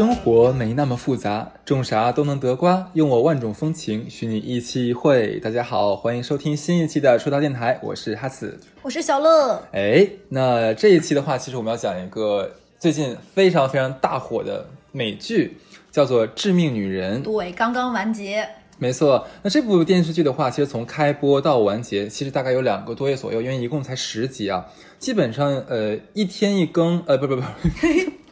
[0.00, 2.90] 生活没那么复杂，种啥都能得瓜。
[2.94, 5.38] 用我万种风情，许你一期一会。
[5.40, 8.58] 大家好，欢迎收听新一期的出道电台，我是哈子。
[8.80, 9.62] 我是小乐。
[9.72, 15.58] 哎，那这一期的话，其实我们要讲一个最近非常非常大火的美剧，
[15.92, 17.20] 叫做《致命女人》。
[17.22, 18.48] 对，刚刚完结。
[18.78, 24.64] 没错，那这部电视剧的话，其实从开播到完结，其实大概有两个多月左右，因为一共才十集啊，
[24.98, 27.42] 基本上呃一天一更，呃不不不。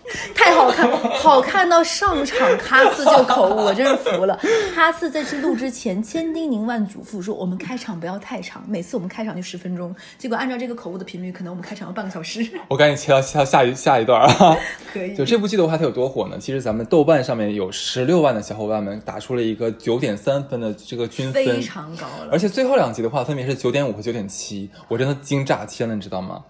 [0.35, 4.39] 太好看，好看到上场哈斯就口误，我真是服了。
[4.75, 9.95] 哈斯在这录之前千叮咛万嘱咐说，我们开场不要太长，每次我们开场就十分钟。
[10.16, 12.49] 结果按照这个口误的频率，可能我们开场要半个小时。
[12.69, 14.57] 我赶紧切到下下一下一段啊！
[14.93, 15.15] 可以。
[15.15, 16.38] 就这部剧的话，它有多火呢？
[16.38, 22.29] 其实咱们豆瓣上面有十六万的小伙伴们打出了一个九点三分的这个均分，非常高了。
[22.33, 26.43] 而且最后两集的话，分别是九点五和九点七，我真的惊炸天了，你知道吗？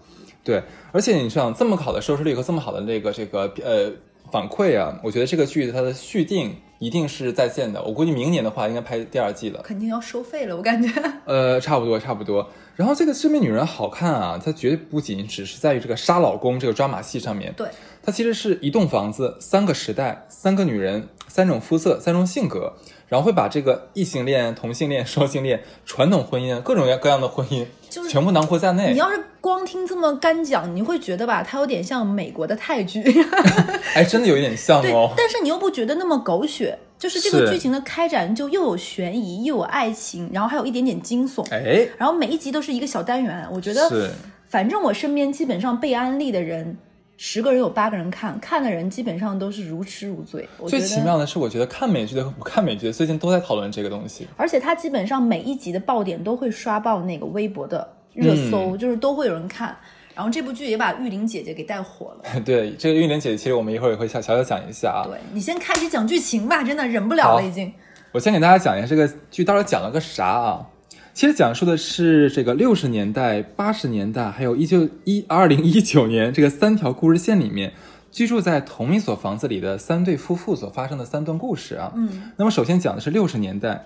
[0.49, 3.91] 对，而且你像这么好的收视率和这么好的那个这个呃
[4.31, 7.83] 反馈啊，我觉得这个剧它的续订一定是在线的。
[7.83, 10.89] 我估计明年的话应该拍第二季了，肯定要收费了，我感觉。
[11.25, 12.49] 呃，差不多差不多。
[12.75, 17.67] 然后这个致命女人好看啊，它绝对不仅只是在于这个杀老公这个抓马戏上面，对，
[18.01, 22.73] 它其实是一栋房子、三个时代、三个女人、三种肤色、三种性格。
[23.09, 28.91] 然后会把这个异性恋、同性恋、双性恋、传统婚姻各种各样的婚姻，就是全部囊括在内。
[28.91, 33.03] 你要是光听这么干讲，你会觉得吧，它有点像美国的泰剧。
[33.95, 35.13] 哎，真的有一点像哦。
[35.17, 41.43] 但是你又不觉得那么狗血，就是这个剧情的开展就又有悬疑，又有爱情，然后还有一点点惊悚。
[41.51, 44.11] 哎，然后每一集都是一个小单元，我觉得，
[44.47, 46.77] 反正我身边基本上被安利的人。
[47.21, 50.47] 十个人有八个人看，看的人基本上都是如痴如醉。
[50.69, 54.25] 最奇妙的是，我觉得看美剧的和不看美剧的最近都在讨论这个东西。
[54.37, 59.77] 而且它基本上每一集的爆点都会刷爆那个微博的热搜，就是都会有人看。
[60.15, 62.39] 然后这部剧也把玉玲姐姐给带火了。
[62.45, 65.03] 对，这个玉玲姐姐其实我们一会儿也会小小小讲一下啊。
[65.05, 67.69] 对你先开始讲剧情吧，真的忍不了了已经。
[68.13, 70.65] 我先给大家讲一下这个剧到底讲了个啥啊？
[71.13, 77.73] 其实讲述的是这个六十年代、八十年代，还有一九一二零一九年这个三条故事线里面，
[78.09, 81.91] 居住在同一所房子里的三对夫妇所发生的三段故事啊。
[81.95, 83.85] 嗯，那么首先讲的是六十年代，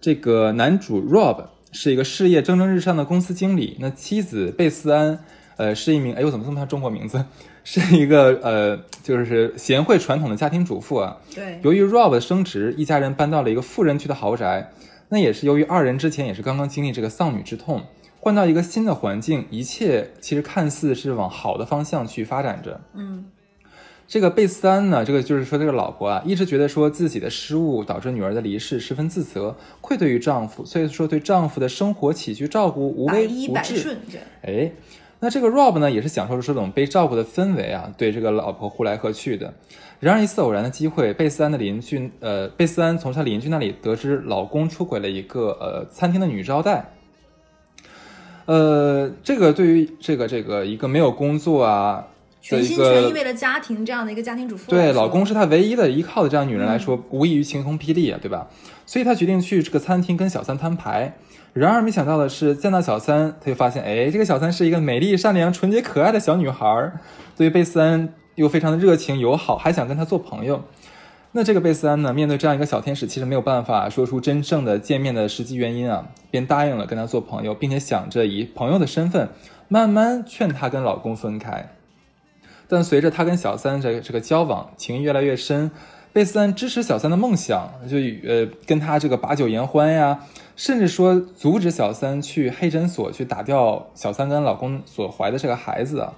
[0.00, 5.18] 这个男主 Rob 是一个事业蒸蒸日上的公司经理，那妻子贝斯安，
[5.56, 7.24] 呃，是一名哎呦怎么这么像中国名字？
[7.64, 11.16] 是一个呃，就是贤惠传统的家庭主妇啊。
[11.34, 14.70] 对，由于 Rob 的升职，一家人搬到了一个富人区的豪宅。
[15.10, 17.82] 那也是由于二人之前也是刚刚经历这个丧女之痛，
[18.20, 22.80] 换到一个新的环境，一切其实看似是往好的方向去发展着。
[22.94, 23.26] 嗯，
[24.06, 33.96] 这个贝斯安呢，这个就是说这个老婆啊，一直觉得说自己的失误导致女儿的离世，十分自责，愧对于丈夫，所以说对丈夫的生活起居照顾无微不至。
[34.42, 34.72] 哎，
[35.20, 39.52] 那这个 Rob 呢，也是享受着这种被照顾的氛围啊，对这个老婆呼来喝去的。
[39.98, 46.92] 然而一次偶然的机会，贝斯安的邻居，呃，贝斯安从他邻居那里得知老公出轨了一个呃餐厅的女招待。
[48.44, 52.06] 呃，这个对于这个这个一个没有工作啊，
[52.40, 58.46] 全心全意为了家庭这样的一个家庭主妇，对老公是她唯一的依靠的这样女人来说，无异于晴空霹雳啊，对吧？
[58.86, 61.16] 所以她决定去这个餐厅跟小三摊牌。
[61.58, 66.92] 然而没想到的是，见到小三，她就发现，哎，这个小三是一个美丽、善良、纯洁、可爱的小女孩。
[67.36, 68.08] 对于贝斯安。
[68.38, 70.62] 又非常的热情友好，还想跟他做朋友。
[71.32, 79.30] 那这个贝斯安呢，面对这样一个小天使，其实没有办法说出真正的见面的实际原因啊，便答应了跟他做朋友，并且想着以朋友的身份
[79.66, 81.68] 慢慢劝她跟老公分开。
[82.68, 85.72] 但随着她跟小三这这个交往，情谊越来越深，
[86.12, 90.20] 贝斯安支持小三的梦想，就呃跟他这个把酒言欢呀，
[90.58, 96.12] 甚至说阻止小三去黑诊所去打掉小三跟老公所怀的这个孩子啊。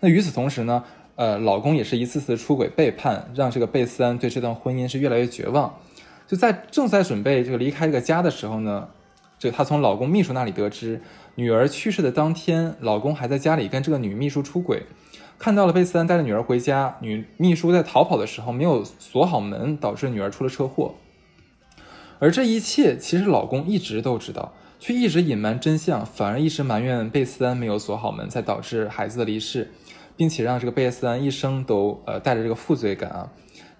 [0.00, 0.82] 那与此同时呢？
[1.16, 5.72] 呃，老公也是一次次出轨背叛，让这个贝斯安对这段婚姻是越来越绝望。
[6.26, 8.88] 就在正在准备这个离开这个家的时候呢，
[9.38, 11.00] 这个她从老公秘书那里得知，
[11.36, 14.84] 女儿去世的当天，老公还在家里跟这个女秘书出轨。
[15.38, 20.94] 看到了贝斯安带着女儿回家，女秘书在逃跑的时候没有锁好门，导致女儿出了车祸。
[22.18, 29.70] 而这一切其实老公一直都知道，却一直隐瞒真相，反而一直埋怨贝斯安没有锁好门，才导致孩子的离世。
[30.16, 33.32] 并且让这个贝斯安一生都呃带着这个负罪感啊，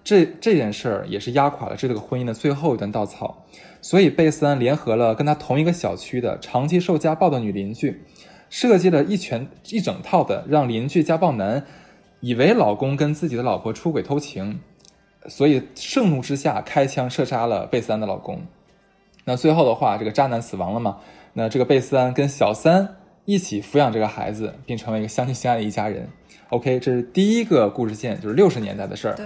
[0.03, 3.45] 这这件事儿也是压垮了这个婚姻的最后一根稻草。
[3.81, 8.01] 所以贝斯安联合了跟他同一个小区的长期受家暴的女邻居，
[8.49, 11.65] 设计了一全一整套的让邻居家暴男
[12.19, 14.59] 以为老公跟自己的老婆出轨偷情，
[15.27, 18.41] 所以盛怒之下开枪射杀了贝斯安的老公。
[19.25, 20.97] 那最后的话，这个渣男死亡了嘛？
[21.33, 26.07] 那这个贝斯安跟小三一起抚养这个孩子，并成为一个相亲相爱的一家人。
[26.49, 29.15] OK，这是第一个故事线，就是六十年代的事儿。
[29.15, 29.25] 对，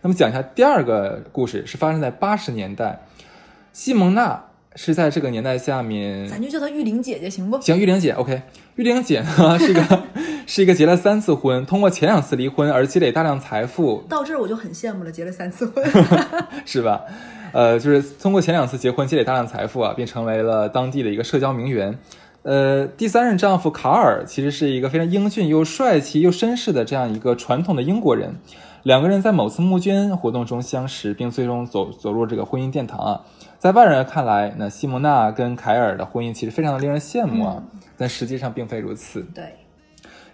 [0.00, 3.00] 那么讲一下第二个故事，是发生在八十年代，
[3.72, 4.44] 西蒙娜
[4.76, 7.60] 是在这个年代下面，咱就叫她玉玲姐姐行不？
[7.60, 8.42] 行，玉玲姐，OK，
[8.76, 10.04] 玉玲姐呢是个
[10.46, 15.84] 是一个结了三次婚，通过前两次离婚而积累大量财富，到这儿我就很羡慕了，结了三次婚，
[16.64, 17.02] 是吧？
[17.52, 21.98] 呃，就是通过前两次结婚积累大量财富啊，并成为了当地的一个社交名媛。
[22.42, 28.34] 呃，第三任丈夫卡尔其实是一个非常英俊又帅气又绅士的这样一个传统的英国人。
[28.82, 33.20] 两个人在某次募捐活动中相识，并最终走走入这个婚姻殿堂啊。
[33.58, 37.62] 在外人看来，那西蒙娜跟凯尔的婚姻其实非常的令人羡慕啊，
[37.96, 39.22] 但实际上并非如此。
[39.32, 39.44] 对，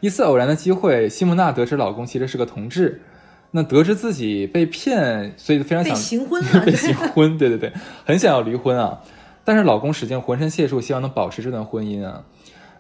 [0.00, 3.02] 一次偶然的机会，西蒙娜得知老公其实是个同志，
[3.50, 7.72] 那得知自己被骗，所以非常被想行婚了， 被对行婚，对对对，
[8.04, 9.00] 很想要离婚啊。
[9.44, 12.24] 但是老公使尽浑身解数，希望能保持这段婚姻啊。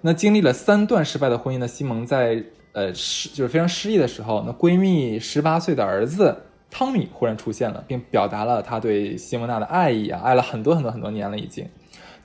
[0.02, 6.36] 那经历了三段失败的婚姻的西蒙在呃失就是非常失意的时候，那闺蜜十八岁的儿子
[6.70, 11.66] 汤米忽然出现了，并表达了他对西蒙娜的爱意啊，爱了很多很多很多年了已经。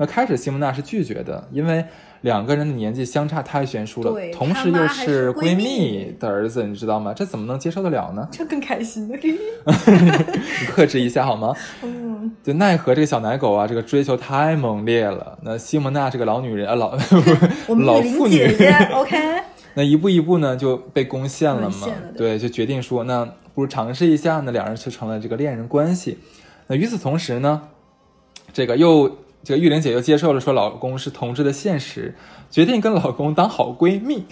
[0.04, 1.86] 那开始西蒙娜是拒绝的，因为
[2.24, 7.14] 两个人的年纪相差太悬殊了，同时又是闺闺蜜的儿子，你知道吗？
[7.14, 8.28] 这怎么能接受得了呢？
[8.30, 9.18] 这更开心了。
[9.24, 9.38] 你
[10.68, 11.56] 克制一下好吗？
[11.84, 15.40] 嗯，就奈何这个小奶狗啊，这个追求太猛烈了。
[15.42, 16.98] 那西蒙娜这个老女人啊，老
[17.68, 19.18] 我们玉老妇女，姐姐，OK，
[19.76, 21.94] 那一步一步呢就被攻陷了嘛了。
[22.18, 23.24] 对对，就决定说，那
[23.54, 24.42] 不如尝试一下。
[24.42, 26.18] 那两人就成了这个恋人关系。
[26.68, 27.62] 那与此同时呢，
[28.52, 32.16] 这个又这个玉玲姐又接受了说老公是同志的现实，
[32.50, 34.26] 决定跟老公当好闺蜜。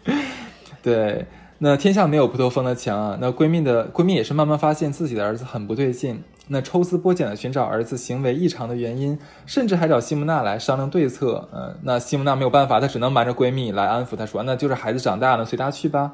[0.82, 1.26] 对，
[1.58, 3.18] 那天下没有不透风的墙啊。
[3.20, 11.48] 那闺蜜的闺蜜也是慢慢发现自己的儿子很不对劲，那抽丝剥茧的寻找儿子行为异常的原因，甚至还找西蒙娜来商量对策。
[11.52, 16.12] 嗯、那西蒙娜没有办法，她只能瞒着闺蜜来安抚她说，那就是孩子长大了，随他去吧。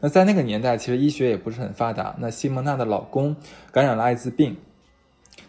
[0.00, 2.16] 那在那个年代，其实医学也不是很发达。
[2.18, 3.36] 那西蒙娜的老公
[3.70, 4.56] 感染了艾滋病，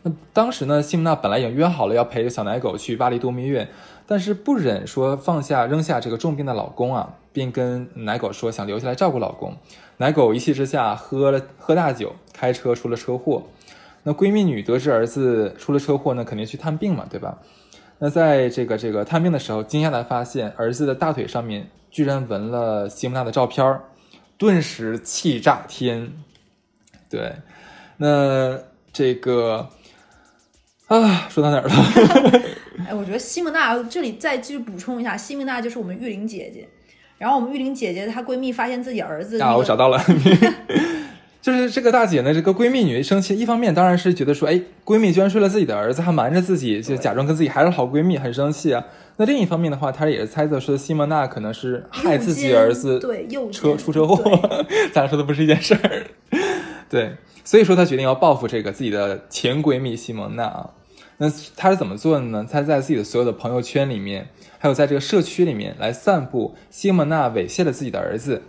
[0.04, 3.68] 那当时呢，西蒙娜本来已经约好了要陪着小奶狗去巴黎度蜜月，
[4.06, 9.56] 但是不忍说放下扔下这个重病的老公啊，并跟奶狗说想留下来照顾老公。
[9.98, 13.44] 奶狗一气之下喝了喝大酒，开车出了车祸。
[14.04, 17.40] 那闺蜜女得知儿子出了车祸呢，肯定去探病嘛，对吧？
[18.00, 23.84] 那在这个这个探病的时候，惊讶的发现儿子的大腿上面居然纹了西蒙娜的照片儿，
[24.38, 26.12] 顿时气炸天。
[27.10, 27.36] 对，
[27.96, 28.60] 那
[28.92, 29.70] 这个
[30.88, 31.74] 啊，说到哪儿了？
[32.88, 36.68] 哎，我觉得西蒙娜这里再继续补充一下，西蒙娜就是我们玉玲姐姐。
[37.18, 39.98] 然后我们玉玲姐姐她闺蜜发现自己儿子、那啊，我找到了，
[41.44, 48.82] 就是这个大姐呢，这个闺蜜女生气，一方面当然是觉得说，哎，闺蜜居然睡了自己的儿子，还瞒着自己，就假装跟自己还是好闺蜜，很生气啊。
[49.18, 54.40] 那另一方面的话，她也是猜测说西蒙娜可能是害自己儿子对诱车出车祸，
[54.94, 56.04] 咱俩说的不是一件事儿。
[56.90, 60.70] 对，所以说她决定要报复这个自己的前闺蜜西蒙娜啊。
[61.18, 62.48] 那她是怎么做的呢？
[62.50, 64.30] 她在自己的所有的朋友圈里面，
[64.60, 68.42] 还有在这个社区里面来散布西蒙娜猥亵了自己的儿子。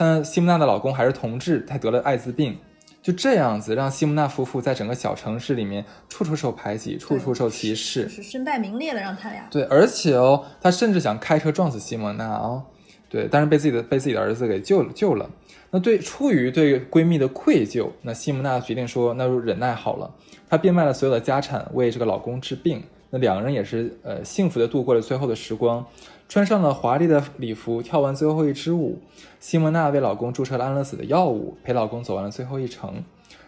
[0.00, 2.56] 她西姆娜的老公还是同志，他得了艾滋病。
[3.02, 8.08] 就这样子，让西姆娜夫妇在整个小城市里面处处受排挤，处处受歧视。
[8.08, 9.46] 是身败名裂了，让他俩。
[9.50, 12.62] 对，而且哦，他甚至想开车撞死西蒙娜哦，
[13.10, 15.28] 对，但是被自己的被自己的儿子给救了救了。
[15.70, 20.10] 那对出于对闺蜜的愧疚，那西蒙娜决定说，那就忍耐好了。
[20.48, 22.82] 她变卖了所有的家产为这个老公治病。
[23.10, 25.84] 那两个人也是呃幸福的度过了最后的时光，
[26.30, 29.00] 穿上了华丽的礼服，跳完最后一支舞。
[29.40, 33.02] 西蒙娜为老公注射了安乐死的药物，陪老公走完了最后一程。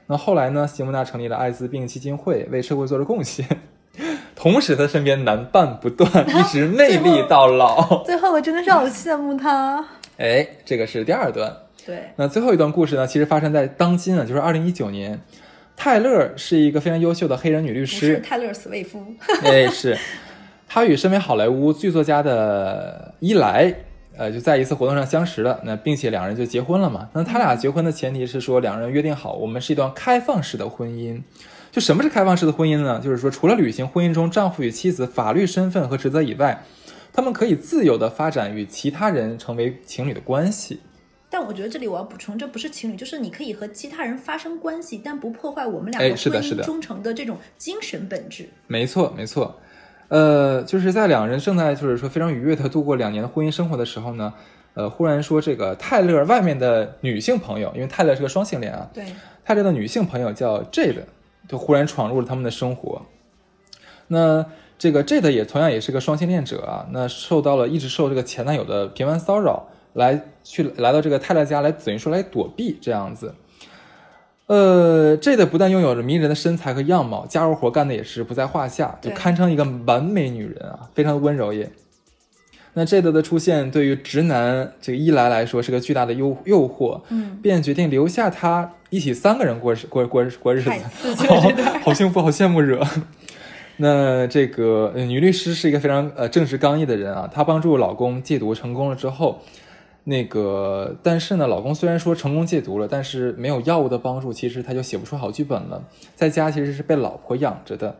[0.09, 0.67] 那后来呢？
[0.67, 3.47] 西蒙娜成立了艾滋病基金会，为社会做了贡献。
[4.35, 8.03] 同时，她身边男伴不断，一直魅力 到老。
[8.03, 9.87] 最后我真的是好羡慕她。
[10.19, 11.57] 哎，这个是第二段。
[11.87, 15.21] 对，那最后一段故事呢，其实发生在当今啊，就是二零一九年。
[15.77, 19.05] 泰勒是一个非常优秀的黑人女律师是师，泰勒·斯威夫。
[19.45, 19.97] 哎，是，
[20.75, 23.75] 她与身为好莱坞剧作家的伊莱，
[24.17, 27.11] 呃，就在一次活动上相识了，那并且两人就结婚了嘛。
[27.13, 31.21] 那他俩结婚的前提是说，两人约定好，我们是一段开放式的婚姻。
[31.71, 32.99] 就什么是开放式的婚姻呢？
[33.05, 36.65] 就是说，除了履行婚姻中丈夫与妻子法律身份和职责以外，
[37.13, 40.81] 他们可以自由的发展与其他人成为情侣的关系。
[41.29, 48.49] 但我觉得这里我要补充，这不是情侣，就是你可以和其他人发生关系，但不破坏我们两哎个婚姻忠诚的这种精神本质。
[48.67, 49.61] 没错，没错。
[50.13, 54.35] 呃，就是在两人正在就是说非常愉悦的度过两年的婚姻生活的时候呢，
[54.75, 59.07] 呃，忽然说这个泰勒外面的女性朋友，因为泰勒是个双性恋啊，对，
[59.43, 61.05] 泰勒的女性朋友叫 Jade，
[61.49, 63.01] 就忽然闯入了他们的生活。
[64.09, 64.45] 那
[64.77, 73.35] 这个 Jade 也同样也是个双性恋者啊，那受到了一直受这个前男友的频繁骚扰，来去来到这个泰勒家来等于说来躲避这样子。
[74.53, 81.71] 呃，这的不但拥有着迷人的身材和样貌，家务活干的也是不在话下，就堪称一个完美女人啊，非常的温柔也。
[82.75, 90.71] 那这的的出现对于直男这个一来来说是个巨大的诱诱惑，嗯，便决定留下他一起三个人过过过过日子
[91.27, 91.51] 好。
[91.85, 92.87] 好幸福，好羡慕惹。
[93.79, 99.41] 那这个呃女律师是一个非常呃正直刚毅的人啊，她帮助老公戒毒成功了之后，
[100.05, 105.83] 那个但是呢，老公虽然说成功戒毒了，但是没有药物的帮助，其实他就写不出好剧本了，
[106.15, 107.97] 在家其实是被老婆养着的。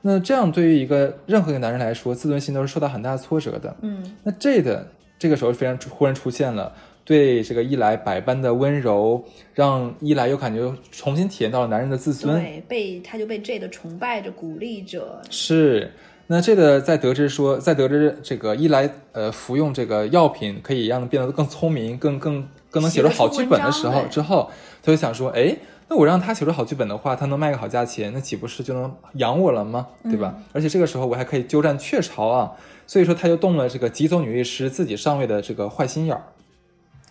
[0.00, 3.74] 那这样对于一个任何一个男人来说，自尊心都是受到很大的挫折的。
[3.80, 4.86] 嗯，那这的
[5.18, 6.74] 这个时候非常忽然出现了，
[7.04, 9.24] 对这个一来百般的温柔，
[9.54, 12.38] 让一来又感觉重新体验到了男人的自尊。
[12.38, 15.22] 对，被他就被 J 的崇拜着、鼓励着。
[15.30, 15.90] 是，
[16.26, 24.50] 那这个在得知说，在得知这个一来呃服用这个药品可以让他变得更聪明、更更更能写出好剧本的时候之后，
[24.82, 25.54] 他就想说，哎，
[25.88, 29.86] 那我让他写出好剧本的话，他能卖个好价钱，那岂不是就能养我了吗？
[30.04, 30.34] 对吧？
[30.52, 32.52] 而且这个时候我还可以鸠占鹊巢啊，
[32.86, 36.22] 所以说他就动了这个急走女律师自己上位的这个坏心眼儿。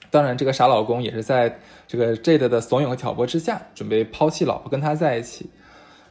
[0.09, 5.49] 当然，这个傻老公也是在这个 Jade 的怂恿和挑拨之下，准备抛弃老婆跟他在一起。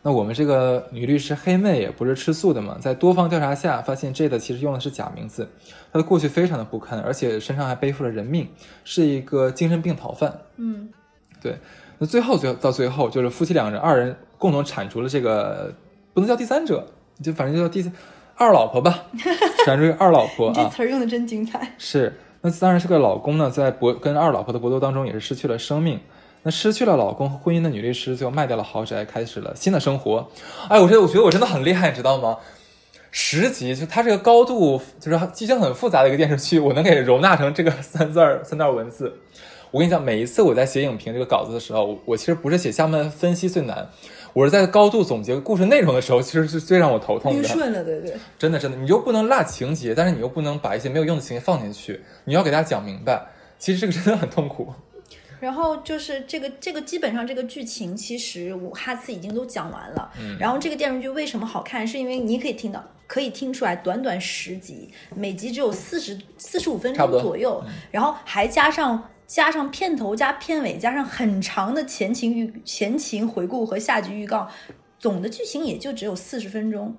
[0.04, 5.48] 那我们这个女律师黑妹也不是吃素的嘛，在多方调查下发现 Jade 其实用的是假名字，
[5.92, 8.48] 她的过去非常的不堪，而且身上还背负了人命，
[8.82, 10.36] 是一个精神病逃犯。
[10.56, 10.88] 嗯，
[11.40, 11.56] 对，
[11.98, 15.72] 那最后最到最后就是夫妻两人二人共同铲除了这个
[16.12, 16.84] 不能叫第三者，
[17.22, 17.92] 就反正就叫第三
[18.34, 19.04] 二老婆吧，
[19.64, 20.68] 铲除二老婆 你这啊。
[20.68, 21.74] 词儿用的真精彩。
[21.78, 26.00] 是，那当然是个老公呢，在搏跟二老婆的搏斗当中也是失去了生命。
[26.42, 30.28] 那失去了老公和婚姻的女律师，最后卖掉了豪宅，开始了新的生活。
[30.68, 32.36] 哎，我觉得我觉得我真的很厉害，你知道吗？
[33.10, 39.14] 十集就它这个高度，就是剧情很复杂的一个电视剧，我能给容纳成这个三字儿三段文字。
[39.70, 43.88] 我跟你讲，每一次我在写影评这个稿子的时候，我我其实不是写下面分析最难，
[44.32, 47.46] 我是在高度总结故事内容的时候，其实是最让我头痛的。
[47.46, 48.14] 顺了，对对。
[48.38, 53.26] 真的真的，你又不能落情节，但是你又不能把一些没有用的情节放进去，你要给大家讲明白。
[53.58, 54.72] 其实这个真的很痛苦。
[55.42, 60.08] 然后就是这个这个基本上这个剧情，其实我哈次已经都讲完了。
[60.20, 74.48] 嗯然后这个电视剧为什么好看，是因为你可以听到，可以听出来，短短十集，每集只有四十四十五分钟左右，然后还加上加上片头加片尾，加上很长的前情预前情回顾和下集预告，
[75.00, 76.96] 总的剧情也就只有四十分钟，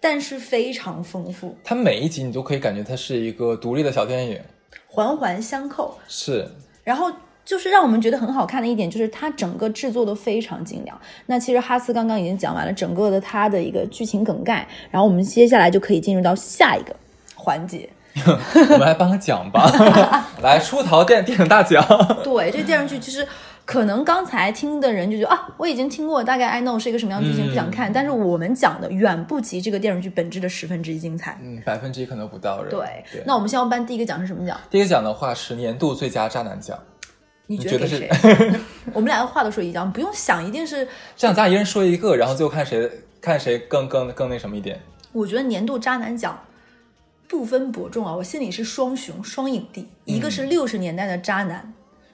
[0.00, 4.38] 但是非常丰富，它每一集你都可以感觉它是一个独立的小电影，
[4.86, 5.96] 环环相扣。
[6.06, 6.46] 是
[6.84, 7.10] 然后
[7.46, 11.00] 就是让我们觉得很好看的一点，就是它整个制作都非常精良。
[11.24, 16.94] 那其实哈斯刚刚已经讲完了整个的它的一个剧情梗概，然后我们接下来就可以进入到下一个
[17.34, 17.88] 环节。
[18.26, 19.70] 我们来颁个奖吧，
[20.42, 21.82] 来出逃电电影大奖。
[22.24, 23.24] 对，这电视剧其实
[23.66, 27.92] 可能刚才听的人就觉得啊，我已经听过，大概 I know 是一个什么样的剧情，嗯不想看。
[27.92, 31.38] 但是我们讲的远不及这个电视剧本质的十分之一精彩。
[31.42, 33.04] 嗯，百分之一可能不到对。
[33.26, 34.58] 那我们先要颁第一个奖是什么奖？
[34.70, 36.78] 第一个奖的话是年度最佳渣男奖，
[37.46, 38.10] 你觉得给是谁？
[38.92, 40.86] 我们两个话都说一样，不用想，一定是。
[41.16, 44.80] 这样咱俩一人说一个，然后最后看谁看谁更更更那什么一点。
[45.12, 46.38] 我觉得年度渣男奖
[47.28, 51.72] 不分伯仲啊，我心里是双雄双影帝，一个是六十年代的渣男，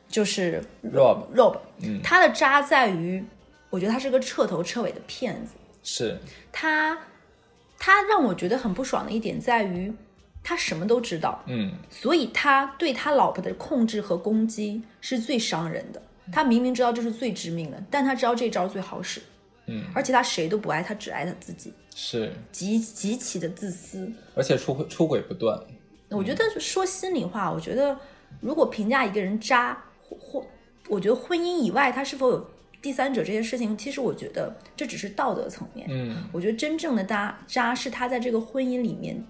[0.09, 3.25] 就是 Rob Rob，嗯他的渣在于，
[3.71, 5.53] 我觉得他是个彻头彻尾的骗子。
[5.83, 6.19] 是，
[6.53, 6.97] 他
[7.79, 9.93] 他让我觉得很不爽的一点在于，
[10.43, 16.03] 他什么都知道，嗯，所以他对他老婆的控制和攻击是最伤人的。
[16.33, 19.21] 他明明知道这是最致命的，但他知道这招最好使，
[19.67, 24.11] 嗯，而且他谁都不爱，他只爱他自己，是，极极其的自私。
[24.35, 25.61] 而且出出轨不断。
[26.11, 27.97] 我觉得说心里话，我觉得
[28.41, 30.47] 如果评价一个人渣，或或，
[30.89, 35.89] 我觉得婚姻以外他是否有第三者这些事情，其实我觉得这只是道德层面。
[35.91, 39.25] 嗯，我觉得真正的渣渣是他在这个婚姻里面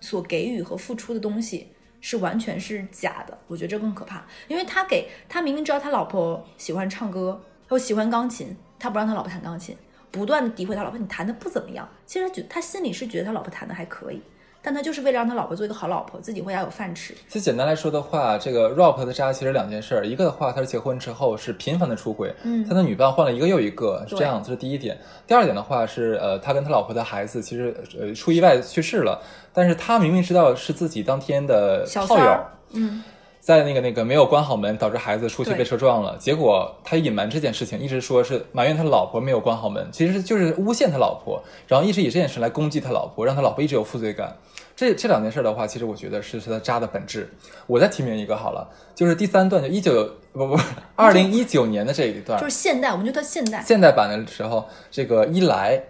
[0.00, 1.68] 所给予和付出的东西
[2.00, 9.76] 是完全是假的，我觉得这更可怕，因为他给他明明知道他老婆喜欢唱歌又喜欢钢琴，他不让他老婆弹钢琴，
[10.10, 14.20] 不断的诋毁他老婆，你弹的不怎么样，其实觉他心里是觉得他老婆弹的还可以。
[14.64, 17.12] 但他就是为了让他老婆做一个好老婆，自己回家有饭吃。
[17.28, 24.98] 其实简单来说的话，这个 Rob 的渣其实两件事儿，一个的话，他是结婚之后是频繁的出轨，嗯他的女伴换了一个又一个，是这样，这是第一点。
[25.26, 29.20] 第二点的话是，呃，他跟他老婆的孩子其实呃出意外去世了，
[29.52, 33.04] 但是他明明知道是自己当天的炮友嗯，
[33.44, 36.16] 在那个那个没有关好门，导致孩子出去被车撞了。
[36.16, 44.34] 结果他隐瞒这件事情，一直说是埋怨他老婆没有关好门，其实就是诬陷他老婆，然后一直以这件事来攻击他老婆，让他老婆一直有负罪感。
[44.74, 47.30] 这这两件事的话，其实我觉得是是他渣的本质。
[47.66, 50.58] 我再提名一个好了，就是第三段，就一九不不
[50.96, 53.62] 二零一九年的这一段，就是现代，我们就叫现代。
[53.62, 55.84] 现代版的时候，这个一来，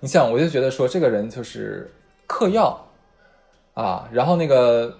[0.00, 1.90] 你想，我就觉得说这个人就是
[2.26, 2.86] 嗑药
[3.72, 4.94] 啊，然后那个嗑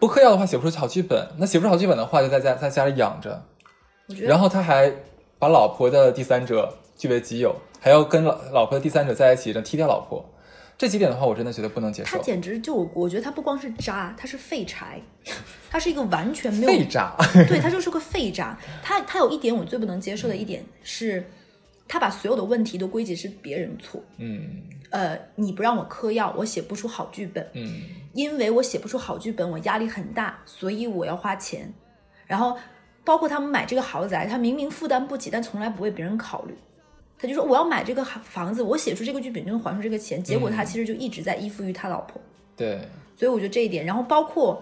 [0.00, 3.42] 不嗑药的话写不出好剧本，那写不出好剧本的话就在家在家里养着，
[4.22, 4.92] 然后他还
[5.38, 10.28] 把老婆的第三者据为己有，还要跟老老婆的第三者在一起，然后踢掉老婆，
[10.76, 12.16] 这几点的话我真的觉得不能接受。
[12.16, 15.00] 他简直就我我觉得他不光是渣，他是废柴，
[15.70, 17.14] 他是一个完全没有废渣，
[17.46, 18.58] 对他就是个废渣。
[18.82, 21.24] 他他有一点我最不能接受的一点是，
[21.86, 24.02] 他把所有的问题都归结是别人错。
[24.16, 27.82] 嗯呃，你不让我嗑药，我写不出好剧本，嗯，
[28.18, 31.72] 因为我写不出好剧本，我压力很大，所以我要花钱。
[32.26, 32.56] 然后
[33.04, 36.58] 包括他们买这个豪宅，他明明负担不起，但从来不为别人考虑。
[37.16, 40.20] 他就说我要买这个房子，我写出这个剧本就能还出这个钱。
[40.20, 42.20] 结果他其实就一直在依附于他老婆。
[42.56, 42.80] 对。
[43.16, 44.60] 所以我觉得这一点，然后包括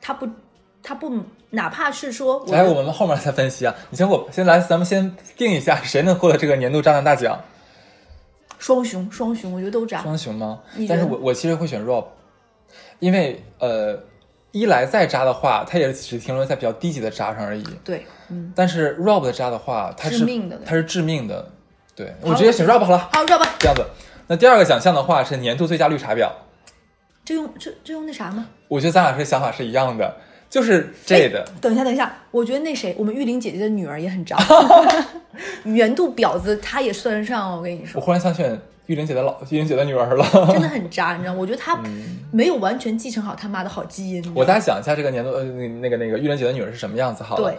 [0.00, 0.26] 他不，
[0.82, 1.14] 他不，
[1.50, 3.74] 哪怕是说我来，我们后面再分析啊。
[3.90, 7.38] 你先给我先来，咱们先定一下谁能获得这个年度渣男大奖。
[8.58, 10.00] 双雄，双雄，我觉得都渣。
[10.00, 12.06] 双雄吗但是我我其实会选 Rob，
[12.98, 13.98] 因为呃，
[14.52, 17.64] 一来再渣的话，它也只停留在比较低级的渣上而已。
[17.84, 21.50] 对，嗯，但是 Rob 的渣的话，它是致命的它是致命的。
[21.96, 23.46] 对我直接选 Rob 好了，好，，Rob？
[23.58, 23.84] 这样子。
[24.26, 26.28] 那第二个奖项的话是年度最佳绿茶婊，
[27.24, 28.46] 这用这这用那啥吗？
[28.68, 30.16] 我觉得咱俩这想法是一样的，
[30.50, 31.44] 就是这的。
[31.60, 34.36] 等一下，等一下，我觉得那谁，我们玉玲姐姐的女儿也很渣，
[35.64, 37.56] 原度婊子，她也算得上。
[37.56, 40.26] 我跟你说我，忽然想选玉玲姐的老玉玲姐的女儿了。
[40.52, 41.38] 真的很渣，你知道吗？
[41.40, 41.78] 我觉得她
[42.30, 44.32] 没有完全继承好她妈的好基因。
[44.34, 47.50] 我大家讲一下这个年度呃那那个那个玉玲姐的女儿是什么样子好了。
[47.50, 47.58] 对，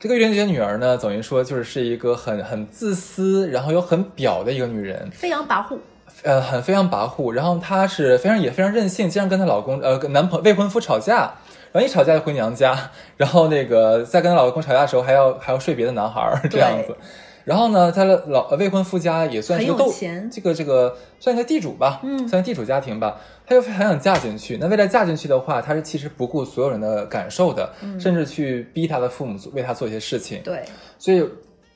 [0.00, 5.76] 这个玉玲姐女儿呢，等于说就是是一个很很自私，然后又很表的一个女人，飞扬跋扈，
[6.22, 7.32] 呃，很非常跋扈。
[7.32, 11.34] 然后她是非常也非常任性，经常跟她老公呃跟男朋未婚夫吵架，
[11.70, 16.96] 然后一吵架就回娘家，然后那个在跟她老公吵架的时候还要还要睡别的男孩儿这样子。
[17.44, 20.30] 然后呢，他的老未婚夫家也算是个斗钱。
[20.30, 22.28] 这个这个算一个地主吧，嗯。
[22.28, 23.20] 算地主家庭吧。
[23.44, 30.40] 他又很想嫁进去，那为了嫁进去的话，他是其实不顾所有人的感受的，甚至去逼他的父母做为他做一些事情。
[30.42, 30.62] 对，
[30.98, 31.22] 所以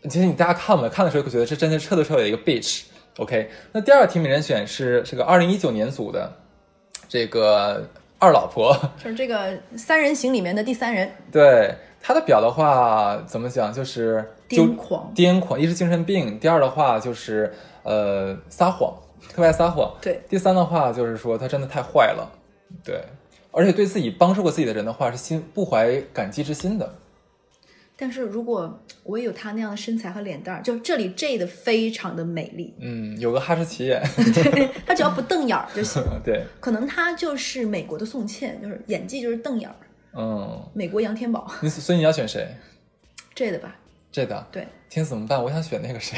[0.09, 2.85] 其实你大家看吧，看的时候会觉得这真的彻头彻尾的一个 bitch。
[3.19, 6.33] OK，那第二个提名人选是这个二零一九年组的
[7.09, 7.87] 这个
[8.19, 11.75] 二老婆， 就是这个三人行里面的第三人，对
[12.07, 15.13] 她的表的话怎么讲，就是癫狂。
[15.13, 18.95] 癫狂，一是精神病，第二的话就是呃撒谎，
[19.29, 22.31] 特别爱撒谎，对，第三的话就是说他真的太坏了，
[22.85, 23.03] 对，
[23.51, 26.95] 而且对自己帮助过自己的人的话是心不怀感激之心的。
[27.97, 34.01] 但是如果我也有他那样的身材和脸蛋儿，就这里 J 的非常的美丽，嗯，有个哈士奇眼，
[34.33, 36.01] 对，她只要不瞪眼儿就行。
[36.25, 39.75] 对，可能她就是美国的宋茜，就是演技就是瞪眼儿，
[40.15, 42.49] 嗯，美国杨天宝你所以你要选谁
[43.35, 43.75] ？J 的吧？
[44.13, 45.43] 这的，对，天怎么办？
[45.43, 46.17] 我想选那个谁。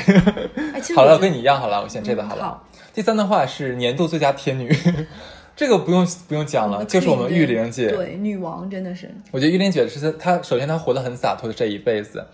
[0.72, 2.42] 哎，其实好了，我跟你一样，好了，我选这个好了。
[2.42, 4.72] 嗯好第三的话是年度最佳天女，
[5.55, 7.88] 这个不用不用讲了，就是我们玉玲姐。
[7.90, 12.24] 对，女王真的是，我觉得玉玲姐是她，首先她活得很洒脱的这一辈子。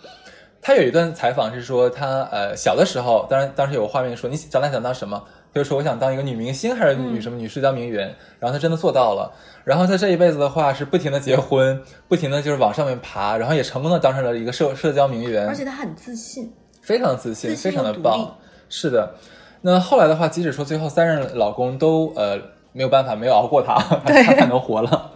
[0.62, 5.23] 她有一段采访是说，她呃小的时候，当然当时有个画面说你长大想当什么，
[5.55, 8.09] 她就说我想当一个女明星还是女什么女社交名媛，
[8.40, 9.33] 然后她真的做到了。
[9.62, 18.37] 然后她这一辈子的话是不停的结婚，不停的就是往上面爬，然后也成功的当上了一个社社交名媛，而且她很自信，非常自信，自信非常的棒。
[18.69, 19.14] 是的，
[19.61, 22.37] 那后来的话，即使说最后三任老公都呃
[22.73, 25.12] 没有办法，没有熬过她，她才能活了。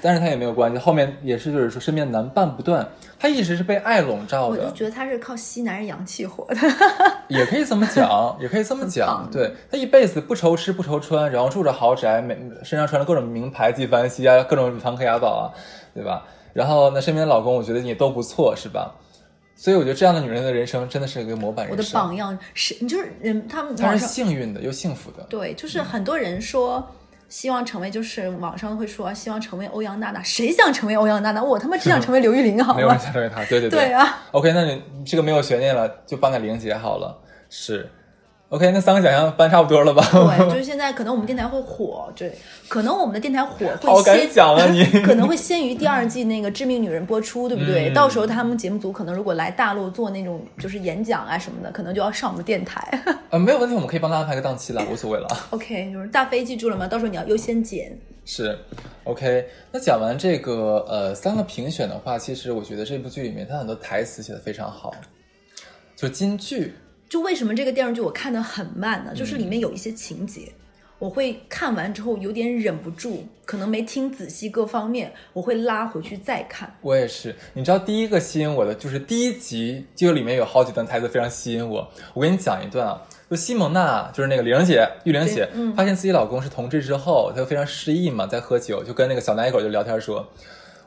[0.00, 2.86] 但是她也没有关系，后面也是就是说身边男伴不断，
[3.18, 6.56] 她一直是被爱笼罩的，我就觉得她是靠吸男人阳气活的。
[7.28, 9.28] 也可以这么讲， 也可以这么讲。
[9.32, 15.44] 对她一辈子不愁吃不愁穿，然后住着豪宅，每身上穿着各种名牌纪梵希啊，各种梵克雅宝啊，
[15.94, 16.24] 对吧？
[16.52, 18.94] 然后那身边的老公，我觉得也都不错，是吧？
[19.58, 22.06] 所以我觉得这样的女人的人生真的是一个模板人生我的。
[22.06, 25.24] 榜样是，你就是人，他们她是幸运的又幸福的。
[25.30, 26.86] 对，就是很多人说
[27.28, 31.42] 希望成为，就是网上会说希望成为欧阳娜娜，谁想成为欧阳娜娜？
[31.42, 33.02] 我他妈只想成为刘玉玲，好没有人吗？
[33.02, 37.22] 想成为她，对对对啊，OK，那你这个没有悬念了，就颁给玲姐好了。
[37.48, 37.90] 是，
[38.48, 40.08] OK，那三个奖项颁差不多了吧？
[40.12, 42.32] 对， 就是现在可能我们电台会火，对，
[42.68, 44.84] 可能我们的电台火会先讲了你！
[45.02, 47.88] 可能会先于第二季那个《致命女人》播出，对不对？
[47.90, 53.02] 嗯到时候他们节目组可能如果来大陆做那种就是演讲啊什么的，可能就要上我们电台。
[53.30, 55.26] 呃，没有问题，我们可以帮他安排个档期了，无所谓了。
[55.50, 56.86] OK，就是大飞记住了吗？
[56.86, 57.98] 到时候你要优先剪。
[58.24, 58.56] 是
[59.02, 59.44] ，OK。
[59.72, 64.94] 那讲完这个呃三个评选的话，其实我觉得这部剧里面它很多台词写的非常好，
[65.96, 66.72] 就金句。
[67.08, 69.14] 就为什么这个电视剧我看的很慢呢？
[69.14, 70.52] 就是里嗯面有一些情节，
[70.98, 76.74] 我会看完之后有点忍不住，可能没听仔细各方面，我会拉回去再看。
[76.80, 81.88] 我也是，你知道第一个吸引我的就是第一集，就里面有好几段台词非常吸引我。
[82.14, 90.26] 我给你讲一段啊，就西蒙娜，就是那个玲姐，玉玲姐，嗯发现自己老公是同志之后，她就非常失意嘛，在喝酒，就跟那个小奶狗就聊天说，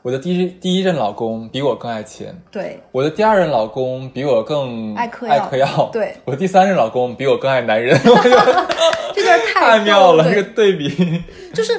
[0.02, 5.34] 我的第一第一任老公比我更爱钱，对，我的第二任老公比我更爱嗑药。
[5.34, 6.16] 爱嗑药，对。
[6.24, 7.98] 我的第三任老公比我更爱男人，
[9.14, 10.88] 这段太 太妙了，这个对比，
[11.52, 11.74] 就是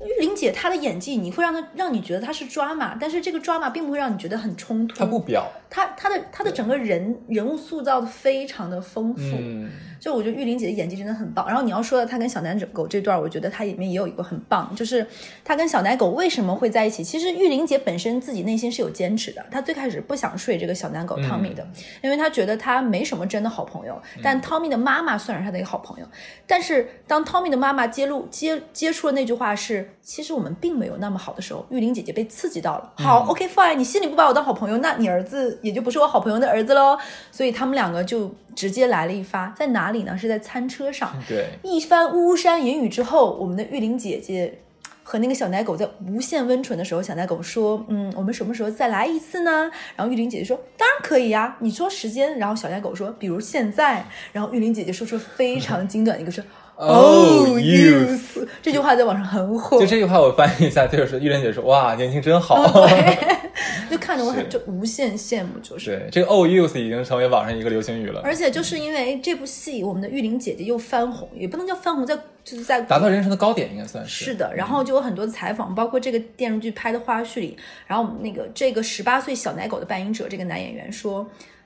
[0.00, 4.96] 玉玲姐她的演技，你会让她让你觉得她是抓马，但是这个抓马并不会让你觉得很冲突。
[4.98, 9.22] 她不表，她她的她的整个人人物塑造的非常的丰富。
[9.22, 9.70] 嗯，
[10.04, 11.46] 就我觉得玉玲姐的演技真的很棒。
[11.46, 15.06] 然后你要说的她跟小奶狗这段，我觉得她里面也有一个很棒，就是
[15.42, 17.02] 她跟小奶狗为什么会在一起？
[17.02, 21.66] 其实玉玲姐本身自己内心是有坚持的，她最开始不想睡这个小奶狗汤米的，
[22.02, 23.98] 因为她觉得她没什么真的好朋友。
[24.22, 26.06] 但汤米的妈妈算是她的一个好朋友，
[26.46, 32.92] 但是当汤米的妈妈揭露接接触了那句话是，其实我们并没有那么好的时候，玉玲姐姐被刺激到了。
[32.96, 36.98] 好、o k fine，你心里不把我当好朋友，那你儿子也就不是我好朋友的儿子喽。
[37.32, 40.18] 所以他们两个就直接来了一发，在哪里呢？
[40.18, 41.14] 是在餐车上。
[41.26, 44.58] 对，一番巫山云雨之后，我们的玉玲姐姐
[45.02, 56.42] 和那个小奶狗在无限温存的时候，小奶狗说：“嗯，我们什么时候再来一次呢？”然后玉玲姐姐说：“当然可以呀、你说时间。”然后小奶狗说：“比如现在。”然后玉玲姐姐说出非常 精短的一个说
[56.76, 62.56] Oh, youth，这句话在网上很火，就这句话我翻译一下，就是玉玲姐说，哇，年轻真好。
[62.86, 63.18] 对，
[63.88, 65.96] 就看着我很就无限羡慕，就是。
[65.96, 74.24] 对，这个 “oh youth” 已经成为网上一个流行语了，而且就是因为这部戏，我们的玉玲姐姐又翻红，也不能叫翻红，在就是在达到人生的高点，应该算是。
[74.24, 77.56] 是的，然后就有很多采访，包括这个电视剧拍的花絮里，
[77.86, 81.24] 然后那个这个十八岁小奶狗的扮演者这个男演员说，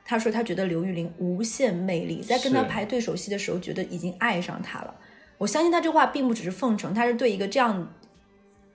[0.09, 4.94] 他说他觉得刘玉玲无限魅力，在跟他是排对手戏的时候，觉得已经爱上他了。
[5.37, 7.87] 我相信他这话并不只是奉承，他是对一个这样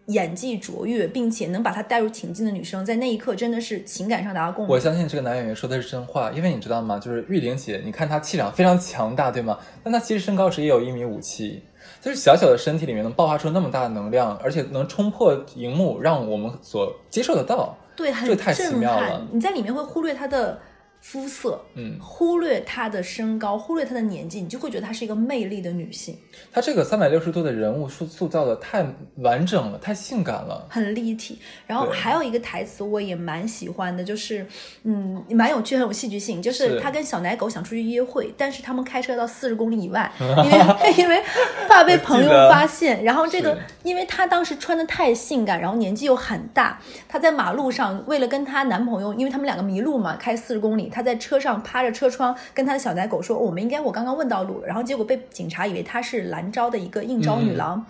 [0.05, 4.71] 演技卓越，并且能把他带入情境的女生，在那一刻真的是情感上达到共鸣。
[4.71, 6.99] 我相信这个男演员说的是真话，因为你知道吗？
[6.99, 9.57] 就是玉玲姐，你看她气场非常强大，对吗？
[9.83, 11.63] 但她其实身高只也有一米五七，
[11.99, 17.75] 就是小小的身体里面能爆发出那么大的能量，而且能冲破荧幕，让我们所接受得到。
[17.95, 19.27] 对，很这太奇妙了。
[19.31, 20.59] 你在里面会忽略她的
[21.05, 26.17] 肤色，嗯，忽略她的身高，忽略她的年纪，你就会觉得她是一个魅力的女性，
[26.49, 28.85] 她这个三百六十度的人物塑塑造的太
[29.17, 30.65] 完整了，太性感了。
[30.69, 31.37] 很立体。
[31.67, 34.47] 然后还有一个台词我也蛮喜欢的，就是
[34.83, 36.41] 嗯，蛮有趣，很有戏剧性。
[36.41, 41.21] 就是她跟小奶狗想出去约会，但是他们开车到四十公里以外， 因为因为
[41.67, 43.03] 怕被朋友发现。
[43.03, 57.83] 然后这个，因为她当时穿的太性感，然后年纪又很大，她在马路上为了跟她男朋友，因为他们两个迷路嘛，开四十公里，她在车上趴着车窗跟他的小奶狗说：“我们应该，我刚刚问到路了。”然后结果被警察以为他是兰州的一个应招女郎。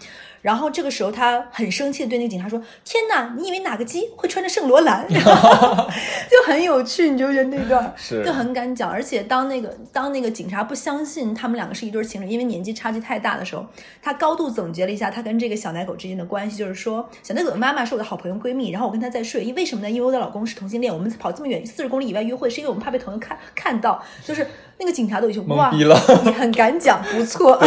[0.44, 8.92] 然后这个时候，他很生气的对那个警察说：“天哪，你以为哪个鸡会穿着圣罗兰？” 就很有趣，你就觉得那段是就很敢讲。
[8.92, 13.66] 而且当那个当那个警察不相信他们两个是一对情侣，因为年纪差距太大的时候，
[14.02, 19.90] 他高度总结了一下他跟这个小奶狗之间的关系，就是说小奶狗的妈妈是我的好朋友闺蜜，然后我跟她在睡，因为什么呢？
[19.90, 24.46] 因为我的老公是同性恋，我们跑这么远四十公里以外约会，是因为我们怕被朋友看看到，就是
[24.84, 27.58] 那个警察都已经，懵逼了你很敢讲，不错，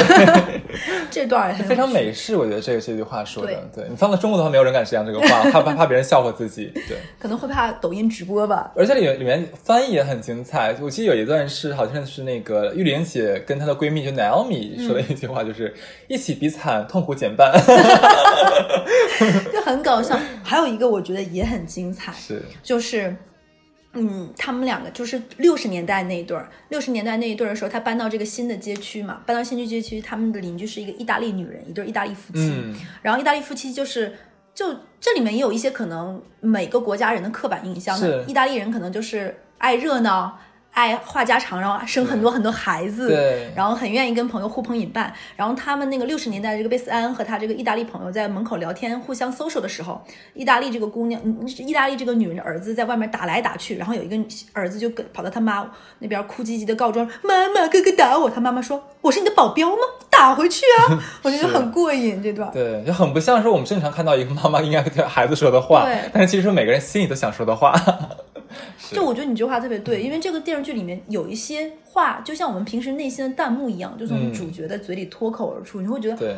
[1.10, 6.98] 这段也非常美式，我觉得这个这句话说的，对你放在中国的话，没有人敢这样这个话，怕怕怕别人笑话自己，对。
[7.18, 8.70] 可能会怕抖音直播吧。
[8.76, 15.74] 而且里面里面翻译也很精彩，我记得有一段是好像是那个玉玲姐跟她的闺蜜就 Naomi 说的一句话，就是、
[16.08, 17.50] 一起比惨，痛苦减半。
[19.50, 20.18] 就很搞笑。
[20.42, 23.16] 还有一个我觉得也很精彩，是就是。
[23.96, 32.52] 嗯，他们两个就是六十年代那一对儿，六十年代那一对儿的时候，他搬到这个新的街区嘛，搬到新区街区，他们的邻居是一个意大利女人，一对意大利夫妻。
[32.54, 34.14] 嗯然后意大利夫妻就是，
[34.54, 37.96] 就这里面也有一些可能每个国家人的刻板印象。
[37.96, 40.38] 是意大利人可能就是爱热闹。
[40.76, 45.10] 爱话家常，然后生很多很多孩子，对然后很愿意跟朋友呼朋引伴。
[45.34, 49.98] 然后他们那个六十年代这个贝斯安和他这个意大利朋友在门口聊天，互相 social 的时候，
[50.34, 54.18] 意大利这个姑娘，嗯意大利这个女人的儿子在外面打来打去，然后有一个
[54.52, 55.66] 儿子就跟跑到他妈
[56.00, 59.76] 那边哭唧唧的告状，妈妈哥哥打我，他妈妈说我是你的保镖吗？
[60.10, 61.02] 打回去啊！
[61.22, 62.50] 我觉得很过瘾这段。
[62.52, 67.74] 对，就很不像是我们正常看到一个妈妈应该对孩子说的话对，但是其实每个人心里都想说的话。
[68.78, 76.36] 是就我觉得你这句话特别对，因为这个电视剧里面有一些话，就像我们平时内心的弹幕一样，就从嗯主角的嘴里脱口而出，你会觉得对。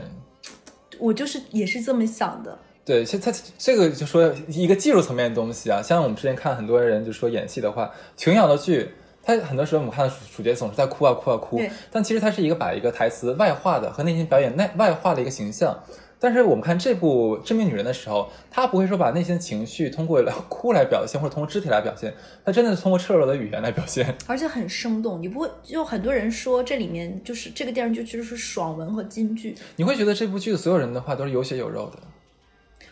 [0.98, 2.58] 我就是也是这么想的。
[2.84, 8.90] 对，其实它这个就说一个技术层面的东西啊，像我们之前看很多人就说演戏的话，琼瑶的剧，
[9.22, 11.60] 它很多时候我们看到主角总是在哭啊哭啊哭，
[11.92, 15.78] 但其实它是一个把一个台词外化的和内心表演内外化的一个形象。
[16.20, 22.12] 但是我们看这部《致命女人》的时候，她不会说把内心的情绪通过 哭来表现，或者通过肢体来表现，
[22.44, 24.16] 她真的是通过赤裸裸的语言来表现。
[24.26, 31.98] 而且很生动，你不会就很多人说这里面就是这个电视剧就是爽文和金句，你会觉得这部剧的所有人的话都是有血有肉的，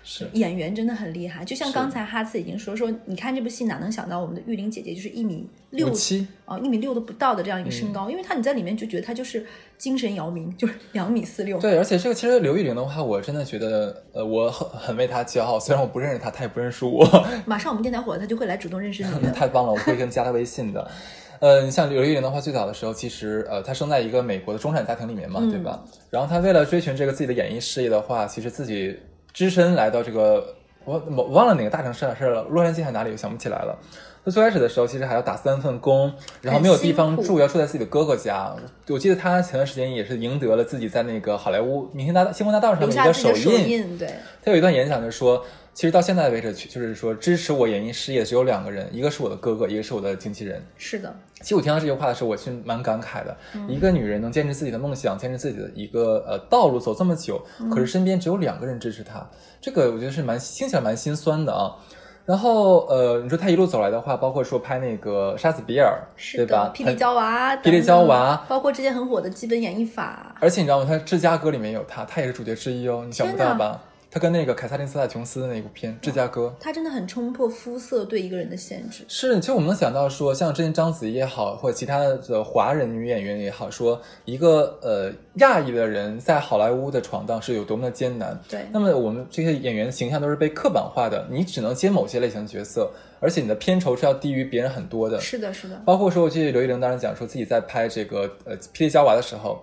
[0.08, 1.44] 是演员真的很厉害。
[1.44, 6.26] 就像刚才哈次已经说说，你看这部戏哪能想到我们的玉玲姐姐就是一米六七。
[6.44, 9.44] 啊一米六都不到的这样一个身高，因为她你在里面就觉得她就是
[9.76, 11.58] 精神姚明，就是两米四六。
[11.58, 15.58] 对，而且这个其实刘玉玲的话，我真的觉得，呃，我很很为她骄傲。
[15.58, 17.04] 虽然我不认识她，她也不认识我，
[17.44, 19.30] 马上我们电台火了，她就会来主动认识你的。
[19.34, 20.88] 太棒了，我会跟加她微信的。
[21.40, 25.84] 呃，你像刘玉玲的话，最早的时候，其实呃，她生在一个美国的中产家庭里面嘛，对吧？
[26.10, 28.96] 然后她为了追寻这个自己的演艺事业的话，其实自己
[29.36, 30.54] 只身来到这个
[30.86, 33.78] 我我忘了哪个大城市了，是洛杉矶还是哪里，我想不起来了。
[34.24, 38.56] 他最开始的时候，其实还要打三份工，然后没有地方住，要住在自己的哥哥家。
[38.88, 43.68] 我记得他前段时间也是赢得了自己在那个好莱坞明星大星光大道上留的一个下自己的手印。
[43.68, 44.08] 印，对，
[44.42, 45.44] 他有一段演讲，就是说，
[45.76, 50.64] 其实到现在为止，就是说支持我演艺事业只有两个人，一个是我的哥哥，一个是我的经纪人。
[50.78, 53.36] 是的，其实我听到这句话的时候，我是蛮感慨的。
[53.68, 59.22] 一个女人能坚持自己的梦想，坚持自己的一个呃道路走这么久，可是身边只有两个人支持她，
[59.60, 61.76] 这个我觉得是蛮听起来蛮心酸的啊。
[62.24, 65.94] 然后呃，你说她一路走来的话，包括说拍那个《杀死比尔》，
[66.36, 66.72] 对吧，？
[66.74, 70.86] 霹雳娇娃，霹雳娇娃，包括之前很火的基本演绎法，而且你知道吗？
[70.88, 73.78] 他《芝加哥》里面有她，她也是主角之一哦，你想不到吧？
[74.16, 76.46] 她跟那个凯撒琳·斯塔琼斯的那部片《芝加哥》。
[76.58, 79.04] 他真的很冲破肤色对一个人的限制。
[79.08, 88.40] 是，其实我们能想到说，像之前章子怡也好，或者其他的华人女演员也好，说一个呃亚裔的人在好莱坞的闯荡是有多么的艰难。
[88.48, 95.20] 对那么我们这些演员的形象都是被刻板化的，你只能接某些类型的角色，而且你的片酬是要低于别人很多的。
[95.20, 99.62] 是的，是的，包括说，我记得刘玉玲当时讲说自己在拍这个呃《霹雳娇娃》的时候，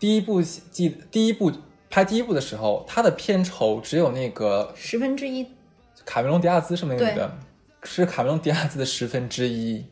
[0.00, 1.52] 第一部戏记第一部
[1.90, 5.46] 拍第一部的时候，他的片酬只有那个十分之一，
[6.04, 7.38] 卡梅隆·迪亚兹是那个女的？
[7.82, 9.84] 是卡梅隆·迪亚兹的十分之一。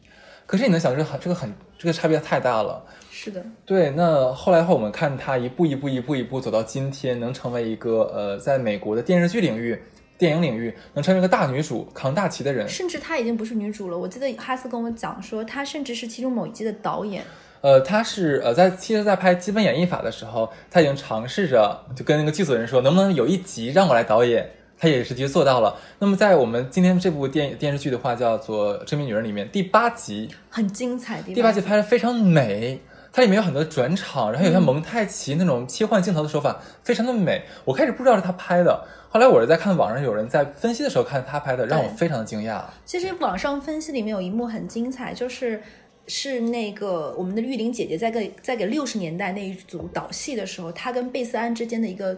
[0.47, 2.85] 可是你能想，这个很这个很这个差别太大了。
[3.11, 9.81] 是的，对，那后来的话，我们看她一步一步一步一步走到今天，能成为一个呃，在美国的电视剧领域、
[10.19, 12.69] 电影领域能成为一个大女主、扛大旗的人。
[12.69, 13.99] 甚至她已经不是女主了。
[13.99, 17.25] 我记得哈斯跟我讲说，她甚至是其中某一季的导演。
[17.67, 24.49] 呃，他是呃，在其实，在拍《基本演绎法》的时候，他已经尝试着就跟那个剧组人说，能不能有一集让我来导演。
[24.79, 25.75] 他也是的确做到了。
[25.99, 32.81] 那么，在我们今天这部电电视剧的话，叫做《致命女人》里面，第八集很精彩，第第八集拍的非常美，
[33.13, 37.43] 它里面有很多转场，然后有像蒙太奇那种切换镜头的手法，非常的美。
[37.65, 42.61] 我开始不知道是他拍的，后来我是在看网上有人在分析的时候看他拍的，让我非常的惊讶。
[42.85, 45.61] 其实网上分析里面有一幕很精彩，就是
[46.07, 52.17] 是那个我们的玉玲姐姐在给在给六十年代那一组导戏的时候，她跟贝斯安之间的一个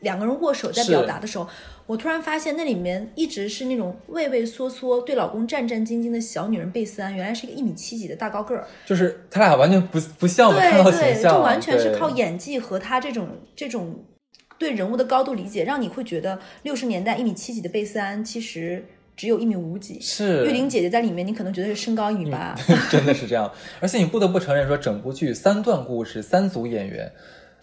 [0.00, 1.48] 两个人握手在表达的时候，
[1.86, 8.66] 我突然发现那里面一直是那种畏畏缩缩、对老公战战兢兢的小女人贝斯安，原来是一个一米七几的大高个儿。
[8.84, 14.04] 就是他俩完全不不像我看到对对，的形象，就完全是靠演技和他这种这种
[14.58, 18.84] 对人物的高度理解，让你会觉得六十年代一米七几的贝斯安其实
[19.16, 19.98] 只有一米五几。
[20.00, 22.54] 是玉玲姐姐在里面，你可能觉得是身高一米八，
[22.90, 23.50] 真的是这样。
[23.80, 27.10] 而且你不得不承认说，整部剧三段故事，三组演员，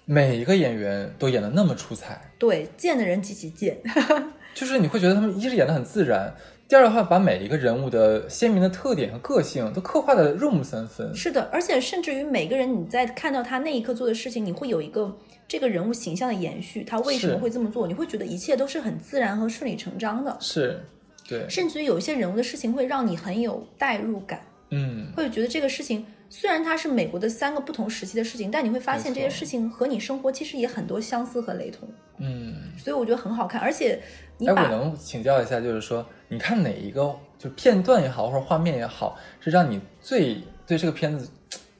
[0.06, 2.32] 每一个演员都演的那么出彩。
[2.40, 3.78] 对，贱的人极其贱。
[4.56, 6.32] 就是你会觉得他们一是演的很自然，
[6.68, 11.12] 第二的话把每一个人物的鲜明的特点和个性都刻画的入木三分。
[11.16, 17.88] 是的，而且甚至于每个人你在看到他那一刻做的事情，你会有一个这个人物形象的延续，他为什么会这么做？
[17.88, 20.80] 你会觉得一切都是很自然和顺理成章的，是，
[21.28, 24.42] 对，甚至于有一些人物的事情会让你很有代入感。
[24.70, 33.62] 嗯，会觉得这个事情虽然它是美国的三个不同时期的事情，但你会发现这些事情和你生活其实也很多相似和雷同，嗯，所以我觉得很好看。
[33.62, 34.02] 而且
[34.40, 41.30] 你哎，我把能请教一下，就是说，你看哪一个就片段也好，或者画面也好，是让你最对这个片子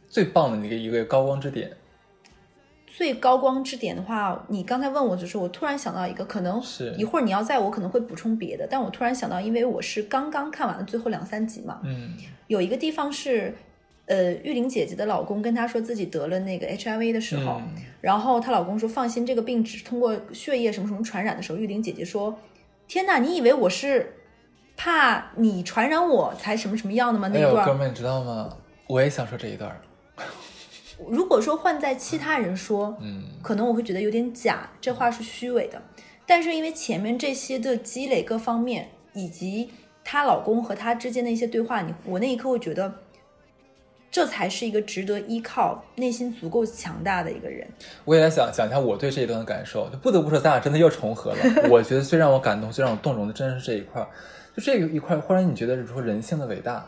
[0.08, 1.72] 最棒的一个一个高光之点？
[2.96, 12.12] 最高光之点的话，你刚才问我，的时候我突然想到一个，可能是一会儿你要在我可能会补充别的，但我突然想到，因为我是刚刚看完了最后两三集嘛，嗯
[12.46, 13.56] 有一个地方是，
[14.06, 22.38] 呃，玉玲姐姐的老公跟她说自己得了那个 HIV 的时候，嗯然后她老公说放心，这个病只是通过血液什么什么传染的时候，玉玲姐姐说，
[22.88, 24.14] 天哪，你以为我是
[24.78, 27.28] 怕你传染我才什么什么样的吗？
[27.34, 28.56] 那段哥们，你知道吗？
[28.88, 29.82] 我也想说这一段儿。
[31.10, 35.82] 如果说换在其他人说，嗯可能我会觉得有点假，这话是虚伪的。
[36.26, 39.70] 但是因为前面这些的积累各方面，以及
[40.04, 42.94] 她老公和她之间的一些对话，你我那一刻会觉得，
[44.10, 47.68] 这才是一个值得依靠、内心足够强大的一个人。
[48.06, 51.38] 我也来想讲一下我对这一段的感受，就不得不说咱俩真的又重合了。
[51.70, 54.08] 我觉得最让我感动、最让我动容的，真的是这一块儿。
[54.56, 56.86] 就这个一块儿，忽然你觉得说人性的伟大。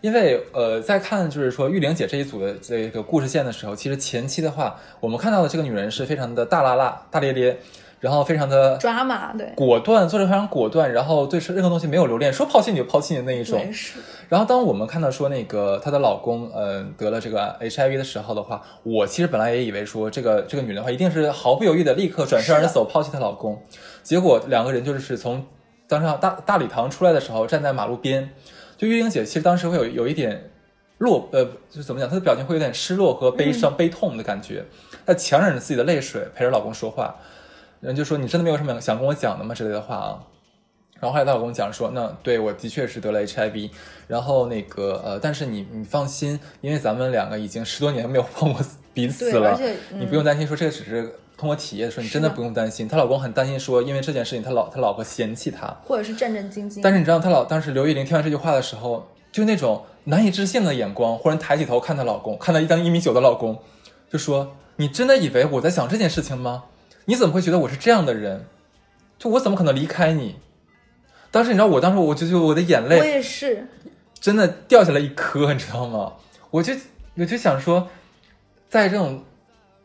[0.00, 7.58] 因为呃，在看就是说玉玲姐这一组的这个故事线的时候，其实前期的话，我们看到的这个女人是非常的大拉拉、大咧咧，
[8.00, 13.60] 然后非常的抓马，对，果断，做事非常果断，然后对任何东西没有留恋，说抛弃你就抛弃你的那一种。
[14.30, 23.60] 然后当我们看到说那个她的老公，嗯、得了这个 HIV 的时候的话，我其实本来也以为说这个这个女人的话一定是毫不犹豫的立刻转身而走，抛弃她老公。
[24.02, 25.44] 结果两个人就是从
[25.86, 28.30] 当时大大礼堂出来的时候，站在马路边，
[28.80, 30.50] 就玉英姐其实当时会有有一点
[30.96, 34.64] 落，呃，就是怎么讲，她的表情会有点失落和悲伤、悲痛的感觉，
[35.04, 37.14] 她强忍着自己的泪水陪着老公说话，
[37.80, 39.54] 人就说你真的没有什么想跟我讲的吗？
[39.54, 40.24] 之类的话啊。
[40.98, 43.68] 然后后来她老公讲说，那对我的确是得了 HIV，
[44.08, 48.62] 然后那个呃，但是你你放心，因为咱们两个已经十多年没有碰过
[48.94, 52.86] 彼此了，你不用担心说这个只是通过体液说，你真的不用担心。
[52.86, 56.80] 她老公很担心说，因为这件事情，他老他老婆嫌弃他，或者是战战兢兢。
[56.82, 63.58] 但是你知道，她老当时刘玉玲听完这句话的时候，就那种难以置信的眼光，忽然抬起头看她老公，看到一张一米九的老公，
[64.10, 66.64] 就说：“你真的以为我在想这件事情吗？
[67.06, 68.44] 你怎么会觉得我是这样的人？
[69.18, 70.36] 就我怎么可能离开你？”
[71.32, 73.66] 当时你知道，我当时我就就我的眼泪我也是，
[74.20, 76.12] 真的掉下来一颗，你知道吗？
[76.50, 76.74] 我就
[77.14, 77.88] 我就想说，
[78.68, 79.24] 在这种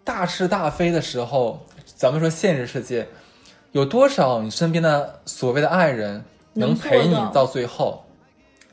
[0.05, 3.07] 大是大非的时候，咱们说现实世界，
[3.71, 8.05] 有多少你身边的所谓的爱人能陪你到到最后，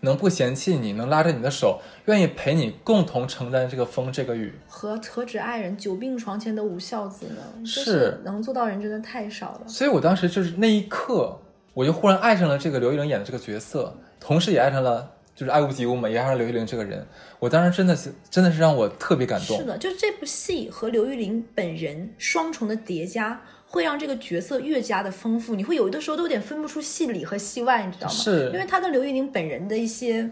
[0.01, 4.53] 能不嫌弃你，能拉着你的手，愿意陪你共同承担这个风这个雨？
[4.69, 7.43] 何何止爱人，久病床前的无孝子呢？
[7.61, 9.63] 就是是能做到人真的太少了。
[9.67, 11.41] 所以我当时就是那一刻，
[11.73, 15.11] 我就忽然爱上了这个刘玉玲演的这个角色，同时也爱上了
[15.43, 17.05] 就是爱屋及乌嘛，也爱上刘玉玲这个人。
[17.41, 19.59] 我当时真的是真的是让我特别感动。
[19.59, 25.57] 是的，就是这部戏和刘玉玲本人双重的叠加，会让这个角色越加的丰富。
[25.57, 28.15] 你会有的时候都有点分不出戏里和戏外，你知道吗？
[28.15, 30.31] 是因为他跟刘玉玲本人的一些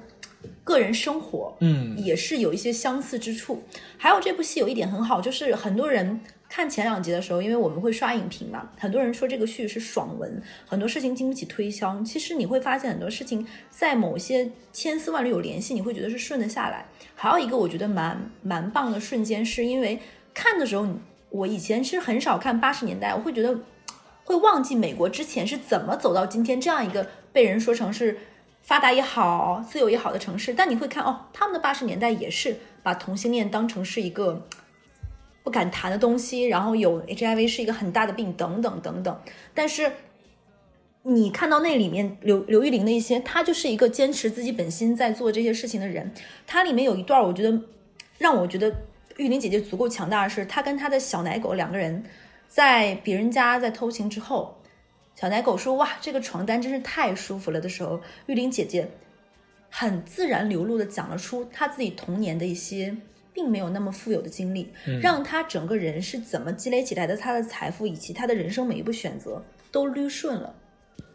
[0.63, 3.65] 个人生活，嗯也是有一些相似之处。
[3.99, 12.03] 还有这部戏有一点很好，就是很多人看前两集的时候，因为我们会刷影评嘛，很多人说这个剧是爽文，很多事情经不起推销。
[12.03, 16.87] 其实你会发现很多事情在某些千丝万缕有联系，你会觉得是顺得下来。
[17.15, 20.01] 还有一个我觉得蛮蛮棒的瞬间，是因为
[20.35, 20.89] 看的时候，
[21.29, 23.61] 我以前是很少看八十年代，我会觉得
[24.25, 28.19] 会忘记美国之前是怎么走到今天这样一个被人说成是
[28.65, 30.53] 发达也好、自由也好的城市。
[30.53, 34.45] 但你会看哦，他们的八十年代也是把同性恋当成是一个
[35.43, 39.21] 不敢谈的东西，然后有 HIV 是一个很大的病，等等等等。
[39.55, 39.91] 但是
[41.03, 46.13] 你看到那里面刘刘玉玲的一些，她就是一个坚持自己本心在做这些事情的人。
[46.47, 47.59] 她里面有一段，我觉得
[48.19, 48.71] 让我觉得
[49.17, 52.05] 玉玲姐姐足够强大的是，她跟她的小奶狗两个人
[52.47, 54.59] 在别人家在偷情之后，
[55.15, 58.91] 小奶狗说：“哇，这个床单真是太舒服了”的时候，玉玲姐姐
[59.71, 62.97] 很自然流露的讲了出她自己童年的一些。
[63.41, 64.69] 并没有那么富有的经历，
[65.01, 70.55] 让他整个人是怎么积累起来的，他的财富以及他的人生每一步选择都捋顺了。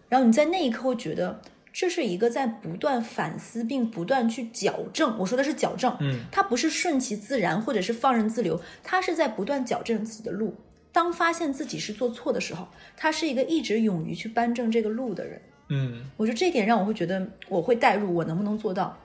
[0.10, 1.40] 然后你在那一刻会觉得，
[1.72, 5.16] 这是一个在不断反思并不断去矫正。
[5.20, 10.56] 我说的是矫正，嗯，他不是顺其自然或者是放任自流，他是在不断矫正自己的路。
[10.92, 15.40] 当发现自己是做错的时候，他是一个一直勇于去扳正这个路的人。
[15.70, 18.98] 嗯，我觉得这一点让我会觉得我会代入，我能不能做到？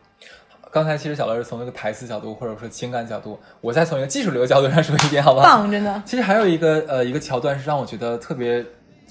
[0.70, 5.46] 刚才其实小乐是从一个台词角度或者说情感角度，我再从一个技术流角度上说一遍，好不好？
[5.46, 6.02] 棒，真的。
[6.06, 8.64] 其实还有一个呃一个桥段是让我觉得特别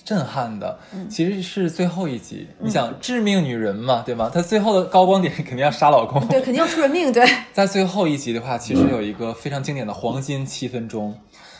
[0.05, 2.47] 震撼的，其实是最后一集。
[2.59, 4.31] 你想致命女人嘛，对吗？
[4.33, 6.25] 她最后的高光点肯定要杀老公。
[6.27, 7.11] 对，肯定要出人命。
[7.11, 11.13] 对， 在最后一集的话，其实有一个非常经典的黄金七分钟。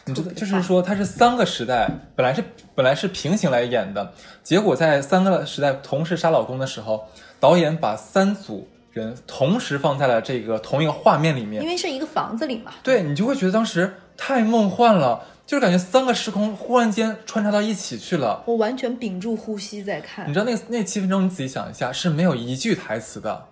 [0.05, 7.03] 你知道，就是说它是三个时代，本来是本来是平行来演的，结果在三个时代同时杀老公的时候，
[7.39, 12.71] 导演把三组人同时放在了这个同一个画面里面因，为是一个房子里嘛。
[12.83, 18.43] 对你就会觉得当时太梦幻了，就是感觉三个时空忽然间穿插到一起去了。
[18.45, 23.45] 我完全屏住呼吸在看你，知道那那七分钟，你仔细想一下，是没有一句台词的，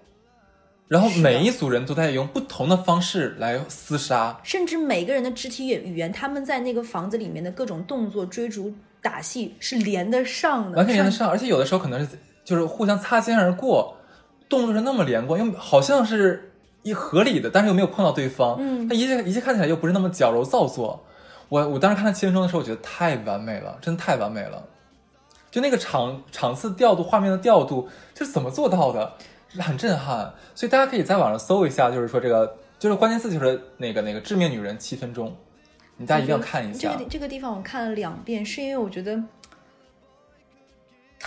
[0.87, 4.39] 然后每一组人都在用不同的方式来厮杀。
[4.43, 13.95] 甚至每个人的肢体语言，他们在那个房子里面的各种动作、追逐、打戏是连得上的，完全连得上，而且有的时候可能是就是互相擦肩而过，
[14.49, 16.51] 动作是那么连贯，又好像是
[16.83, 21.03] 一合理的，但是又没有碰到对方，嗯那一切一切看起来又不是那么矫揉造作。
[21.49, 24.63] 我我当时看他七分钟的时候，我觉得太完美了，真的太完美了。
[25.49, 29.13] 就那个场场次调度、画面的调度，这是怎么做到的？
[29.59, 30.33] 很震撼。
[30.53, 35.33] 所以大家可以在网上搜一下，就是说这个就是关键词就是那个那个致命女人七分钟，
[35.95, 36.91] 你大家一定要看一下。
[36.91, 39.17] 这个这个地方我看了两遍，是因为我觉得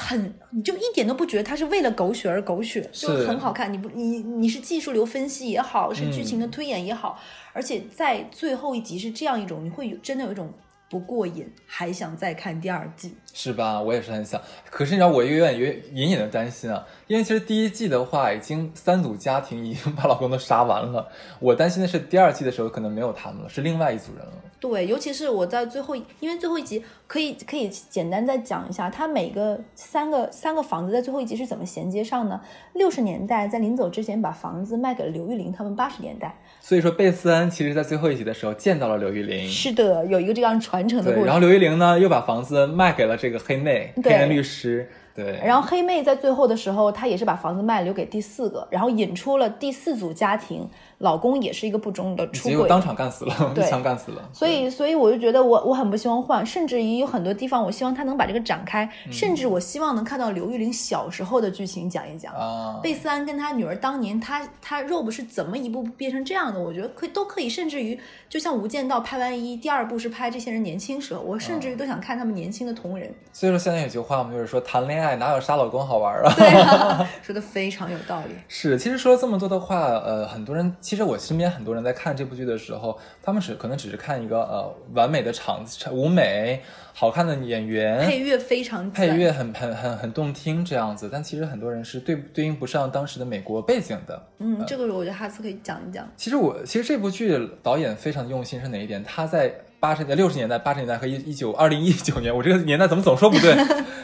[0.00, 3.70] 很，你就一点都不觉得它是为了狗血而狗血，就很好看。
[3.72, 7.20] 你不，你你是技术流分析也好，是剧情的推演也好，
[7.52, 10.52] 而且在最后一集是这样一种，你会有真的有一种
[10.90, 13.14] 不过瘾，还想再看第二季。
[13.32, 13.80] 是吧？
[13.80, 24.32] 我也是很想，可是你知道，我有点有点隐隐的担心啊，因为其实第一季的话，已经三组家庭已经把老公都杀完了，我担心的是第二季的时候可能没有他们了，是另外一组人了。
[24.58, 32.40] 对，尤其是我在最后，因为最后一集可以可以简单再讲一下，它每个三个三个房子在最后一集是怎么衔接上呢？
[32.74, 36.36] 六十年代在临走之前把房子卖给了刘玉玲他们八十年代，
[36.70, 41.26] 所以说贝斯恩其实在最后一集的时候见到了刘玉玲，是的，有一个这样传承的故事。
[41.26, 50.70] 然后刘玉玲呢又把房子卖给了这个黑妹，黑对人律师，对，然后黑妹在最后的时候，她也是把房子卖了，留给第四个，然后引出了第四组家庭，
[51.00, 54.28] 老公也是一个不忠的出轨，结果当场干死了，一对枪干死了。
[54.32, 62.34] 所以，所以我就觉得我我很不希望换，甚至于有很多地方，我希望他能把这个展开，甚至我希望能看到刘玉玲小时候的剧情讲一讲。
[62.34, 66.60] 啊，贝斯安跟他女儿当年，他他 Rob 是怎么一步步变成这样的？
[66.60, 67.98] 我觉得可以都可以，甚至于
[68.28, 73.10] 就像《无间道》拍完一，第二部是拍这些人年轻时候，我甚至于都想看他们年轻的同人。
[73.32, 76.34] 所以说现在有句话嘛，就是说谈恋爱哪有杀老公好玩啊？
[76.36, 78.34] 对啊，说的非常有道理。
[78.48, 86.60] 是，其实说了这么多的话，呃，很多人，其实我身边很多人在看这部剧的时候，他们只可能只是看一个呃完美的场舞美、
[86.92, 94.20] 好看的演员、配乐非常配乐很很很很动听这样子，但其实很多人是对对应不上当时的美国背景的。
[94.38, 96.10] 嗯，这个我觉得哈斯可以讲一讲。
[96.16, 99.00] 其实我其实这部剧导演非常用心是哪一点？
[99.04, 103.54] 他在八十年代、六十年代、八十年代和一一九二零一九年，我这个年代怎么总说不对？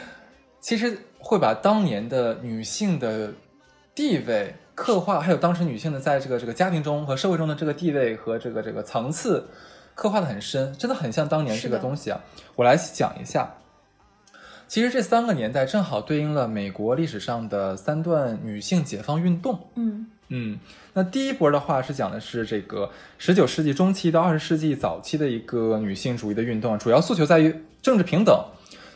[0.61, 3.33] 其实会把当年的女性的
[3.93, 9.47] 地位刻画，还有当时女性的在这个这个家庭中和社会中的这个地位和这个这个层次
[9.95, 12.21] 刻画的很深，真的很像当年这个东西啊。
[12.55, 13.55] 我来讲一下。
[14.67, 19.59] 其实这三个年代正好对应了美国历史上的三段女性解放运动。
[19.73, 20.59] 嗯嗯，
[20.93, 28.45] 那第一波的话是讲的是这个十九世纪中期到二十世纪早期的一个女性主义的运动，主要诉求在于政治平等。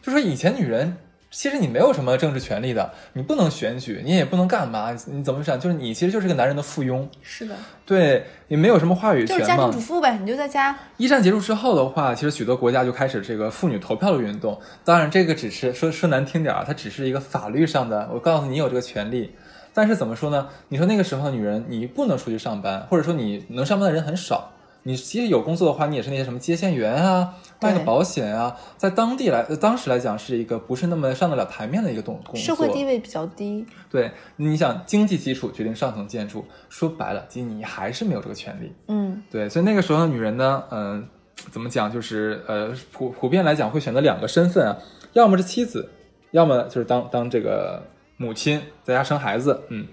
[0.03, 0.95] 就说以前女人
[1.31, 5.57] 其实你没有什么政治权利的，你不能选举，你也不能干嘛，你怎么想？
[5.57, 7.55] 就是你其实就是个男人的附庸，是的，
[7.85, 9.79] 对你没有什么话语权嘛就是家庭主。
[9.79, 10.77] 妇呗，你就在家。
[10.97, 14.59] 一战结束之后的话，其实许多国家就开始这个妇女投票的运动。
[14.83, 19.33] 当然，这个只是说说难听点儿啊，它只是一个法律上的，我告诉你有这个权利。
[19.73, 20.49] 但是怎么说呢？
[20.67, 24.51] 你说那个时候的女人，你不能出去上班，或者说你能上班的人很少。
[24.83, 32.41] 你其实有工作的话，你也是那些什么接线员啊，卖个保险啊，在当地来，呃当时来讲是一个不是那么上得了台面的一个动工作。
[32.41, 38.73] 社会地位比较低，对，你想经济基础决定上层建筑，说白了，你还是没有这个权利。
[38.87, 41.07] 嗯，对，所以那个时候的女人呢，嗯、
[41.51, 44.77] 怎么讲，就是呃普普遍来讲会选择两个身份啊，
[45.13, 45.87] 要么是妻子，
[46.31, 47.83] 要么就是当当这个
[48.17, 49.61] 母亲，在家生孩子。
[49.69, 49.85] 嗯，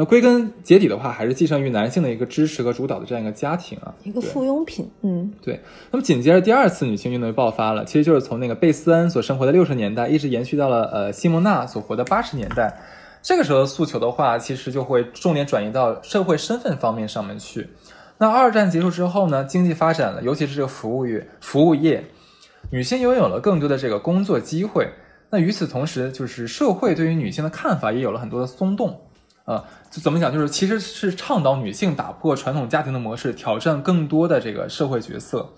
[0.00, 3.92] 那归根结底的话，还是寄生于男性的一个支持和主导的这样一个家庭啊。
[4.04, 5.58] 一个附庸品，嗯，对，
[5.90, 12.80] 那么紧接着第二次女性运动就爆发了，其实就是从那个贝斯恩所生活的六十年代，一直延续到了呃西蒙娜所活的八十年代。
[13.22, 17.68] 这个时候的诉求的话，其实就会重点转移到社会身份方面上面去。
[18.18, 22.04] 那二战结束之后呢，经济发展了，尤其是这个服务业，服务业，
[22.70, 24.88] 女性拥有了更多的这个工作机会。
[25.30, 29.00] 那与此同时，就是社会对于女性的看法也有了很多的松动。
[29.48, 30.30] 啊，就怎么讲？
[30.30, 35.48] 就是其实是倡导女性打破传统家庭的模式，挑战更多的这个社会角色。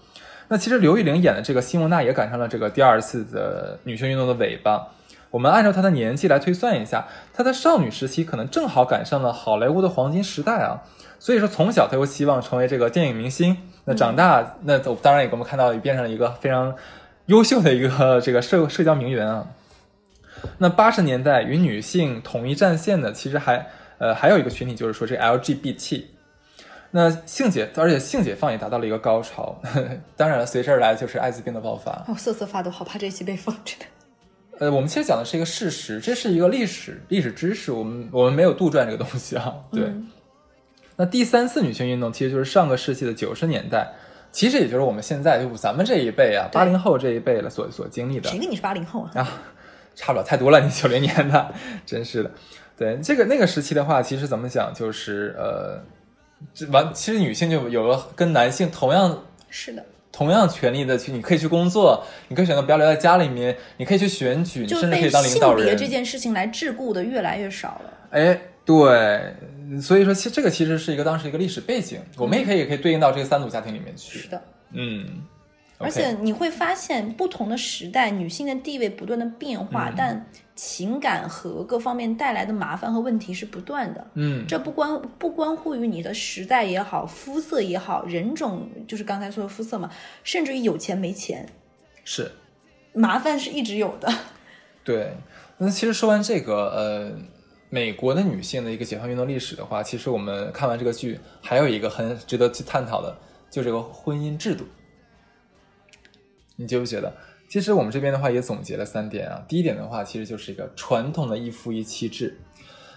[0.46, 4.86] 那其实刘玉玲演的这个西蒙娜也赶上了这个第二次的女性运动的尾巴。
[5.32, 10.82] 我们按照她的年纪来推算一下，她在少女时期可能正好赶上了好莱坞的黄金时代啊。
[11.18, 13.56] 所以说，从小她就希望成为这个电影明星。
[13.86, 16.72] 那长大，那当然也给我们看到，也变成了一个非常
[17.26, 19.46] 优秀的一个这个社社交名媛啊。
[20.58, 23.66] 那八十年代与女性统一战线的，其实还
[23.98, 26.04] 呃，还有一个群体就是说这 LGBT。
[26.92, 29.60] 那性解，而且性解放也达到了一个高潮。
[30.16, 32.04] 当然了，随之而来就是艾滋病的爆发。
[32.08, 33.84] 我瑟瑟发抖，好怕这一期被封，真的。
[34.58, 39.54] 呃，我们其实讲的是一个事实，这是一个历史历史知识，我们我们没有杜撰这个东西啊。
[39.70, 39.84] 对。
[40.96, 43.90] 那第三次女性运动其实就是上个世纪的九十年代，
[44.32, 48.28] 其实也就是我们现在就咱们这一辈啊，八零后这一辈了所所经历的。
[48.28, 49.10] 谁跟你是八零后啊？
[49.14, 49.28] 啊，
[49.94, 51.54] 差不了太多了，你九零年的，
[51.86, 52.30] 真是的。
[52.76, 55.80] 对，这个那个时期的话，其实怎么讲，就是呃。
[56.54, 65.76] 这完，其实女性就有了跟男性同样是的，同样权利的去，你可以去工作，你可以选择不要留在家里面，你可以去选举，你甚至可以当领导人。
[65.76, 67.92] 这件事情来桎梏的越来越少了。
[68.12, 69.34] 哎，对，
[69.82, 74.20] 所以说，其实这个其实是一个当时一个历史背景，我们也可以也可以对应到这个三组家庭里面去。
[74.20, 75.20] 是的，嗯。
[75.80, 84.10] 而且你会发现，不同的时代，女性的地位不断的变化，但情感和各方面带来的麻烦和问题是不断的。
[84.12, 89.90] 嗯，这不关不关乎于你的时代也好，肤色也好，人种就是刚才说的肤色嘛，
[90.22, 91.48] 甚至于有钱没钱，
[92.04, 92.30] 是
[92.92, 94.12] 麻烦是一直有的。
[94.84, 95.16] 对，
[95.56, 97.12] 那其实说完这个，呃，
[97.70, 103.16] 美国的女性的一个解放运动历史的话，其实我们看完这个剧，还有一个很值得去探讨的，
[103.50, 104.66] 就这个婚姻制度。
[106.60, 107.10] 你觉不觉得？
[107.48, 109.42] 其实我们这边的话也总结了三点啊。
[109.48, 112.38] 第一点的话，其实就是一个传统的一夫一妻制，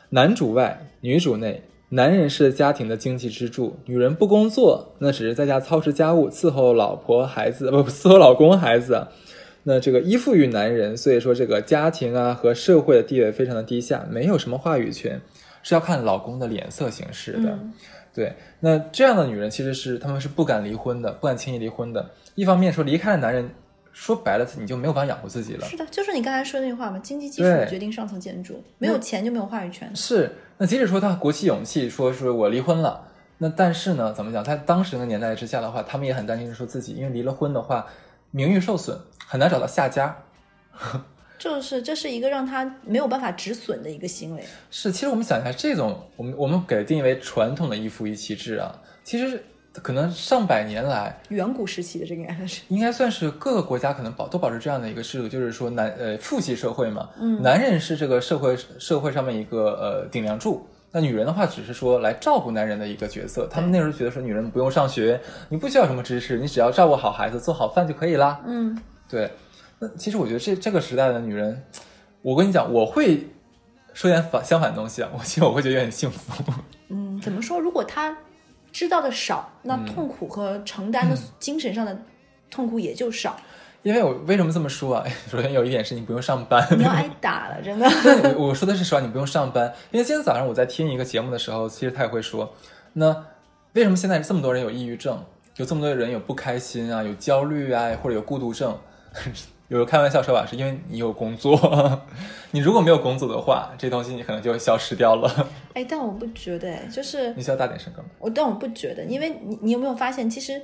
[0.09, 9.07] 男主外，女主内，男人是家庭的经济支柱，女人不工作，那只是在家操持家务，伺候老婆孩子，不伺候老公孩子。
[9.63, 15.21] 那这个依附于男人，所以说这个家庭啊和社会的地位非常的低下，没有什么话语权，
[15.63, 17.57] 是要看老公的脸色行事的。
[18.13, 22.11] 对，那这样的女人其实是她们是不敢离婚的，不敢轻易离婚的。
[22.35, 23.49] 一方面说离开了男人，
[23.91, 25.65] 说白了你就没有办法养活自己了。
[25.67, 29.93] 是的，就是你刚才说那句话嘛，经济基础决定上层建筑，没有钱就没有话语权。
[29.95, 33.07] 是，那即使说他鼓起勇气说是我离婚了，
[33.39, 37.87] 那但是呢，怎么讲，在当时那个年代之下的话，他们也很担心说自己因为离了婚的话，
[38.29, 40.15] 名誉受损，很难找到下家。
[41.43, 44.41] 就是这是一个让他没有办法止损的一个行为。
[44.71, 48.73] 是，其实我们想一下，这种我们我们给定义为传统的一夫一妻制啊，
[49.03, 63.45] 其实可能上百年来，远古时期的这个应该是应该算是各个国家可能保都保持这样的一个制度，就是说男呃父系社会嘛，嗯，男人是这个社会社会上面一个呃顶梁柱，那女人的话只是说来照顾男人的一个角色。
[63.51, 65.19] 他们那时候觉得说女人不用上学，
[65.49, 68.39] 你不需要什么知识，你只要照顾好孩子，做好饭就可以啦。
[68.45, 68.79] 嗯，
[69.09, 69.29] 对。
[69.97, 71.63] 其实我觉得这这个时代的女人，
[72.21, 73.27] 我跟你讲，我会
[73.93, 75.09] 说点反相反的东西啊。
[75.13, 76.43] 我其实我会觉得有点幸福。
[76.89, 77.59] 嗯，怎么说？
[77.59, 78.15] 如果她
[78.71, 81.97] 知道的少，那痛苦和承担的精神上的
[82.49, 83.35] 痛苦也就少。
[83.83, 85.05] 因为我为什么这么说啊？
[85.29, 87.85] 首先有一点是你不用上班，你要挨 打了，真的。
[88.37, 89.65] 我说的是实话，你不用上班。
[89.91, 92.53] 因为今天早上我在听一个节目的时候，其实他也会说，
[92.93, 93.25] 那
[93.73, 95.21] 为什么现在这么多人有抑郁症，
[95.57, 98.77] 有这么多人有不开心啊，有焦虑啊，或者有孤独症？
[99.73, 101.99] 有时候开玩笑说吧，是因为你有工作，
[102.51, 105.49] 你如果没有工作的话，这东西你可能就会消失掉了。
[105.73, 108.03] 哎，但我不觉得，就是你需要大点声吗？
[108.19, 110.61] 我但我不觉得，因为你你有没有发现，其实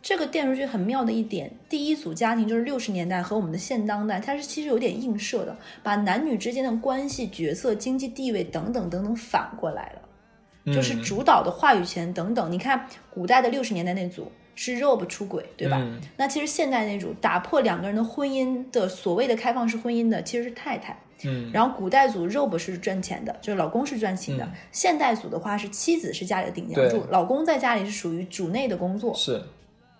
[0.00, 12.52] 这个电视剧很妙的一点，第一组家庭就是六十年代和我们的现当代，它是其实有点映射的，把男女之间的关系、角色、经济地位等等等等反过来了，就是主导的话语权等等。
[12.52, 14.30] 你看古代的六十年代那组。
[14.54, 15.80] 是 Rob 出轨，对吧？
[16.16, 20.98] 那其实现代那种打破两个人的婚姻的所谓的开放式婚姻的，其实是太太。
[21.24, 24.48] 嗯，然后古代组 Rob 是赚钱的，就是老公是赚钱的。
[24.72, 29.14] 现代组的话是妻子是家里的顶梁柱，老公在家里是属于主内的工作。
[29.14, 29.40] 是，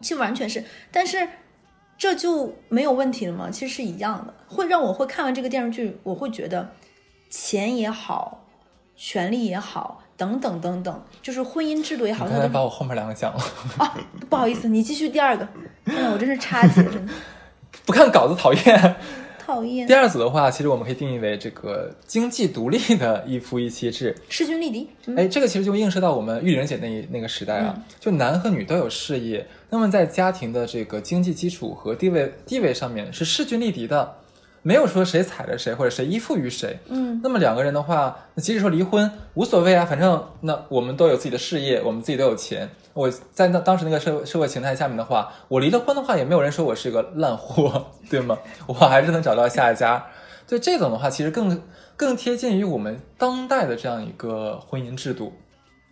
[0.00, 1.28] 其实完全是，但是
[1.96, 3.48] 这就没有问题了吗？
[3.50, 6.72] 其实是一样的，会让我会看完这个电视剧，我会觉得
[7.30, 8.44] 钱也好，
[8.96, 10.01] 权力也好。
[10.16, 13.40] 等等等等，就是婚姻制度也好，刚才把我后面两个讲了
[13.78, 13.98] 啊，
[14.28, 15.48] 不好意思，你继续第二个。
[15.84, 17.12] 哎我真是差劲， 真的。
[17.84, 18.96] 不看稿子讨厌，
[19.44, 19.84] 讨厌。
[19.86, 24.88] 第二组的话，其实我们可以定义为这个经济独立的一夫一妻制，势均力敌。
[25.16, 34.18] 哎，这个其实就映射到我们玉玲姐那那个时代啊，就男和女都有事业，那么在家庭的这个经济基础和地位地位上面是势均力敌的。
[34.62, 42.68] 没有说谁踩着谁或者谁依附于谁，嗯，那么两个人的话，那即使说离婚无所谓啊，反正那我们都有自己的事业，我们自己都有钱。
[42.94, 48.38] 我在那当时那个社会社会形态下面的话，我离了婚的话，也没有人说我是个烂货， 对吗？
[48.66, 50.06] 我还是能找到下一家。
[50.46, 51.60] 对这种的话，其实更
[51.96, 55.32] 更贴近于我们当代的这样一个婚姻制度，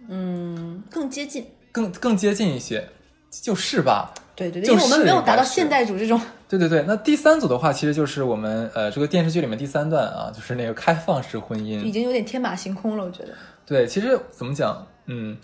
[0.08, 2.86] 嗯，更接近，更更接近一些，
[3.30, 4.12] 就是吧？
[4.36, 6.20] 对对对，因为我们没有达到现代主这种。
[6.51, 13.28] 对对对，那第三组的话，其实就是我们呃这个电视剧里面第三段啊，就是那个开放式婚姻，已经有点天马行空了，我觉得。
[13.64, 15.36] 对，其实怎么讲，嗯，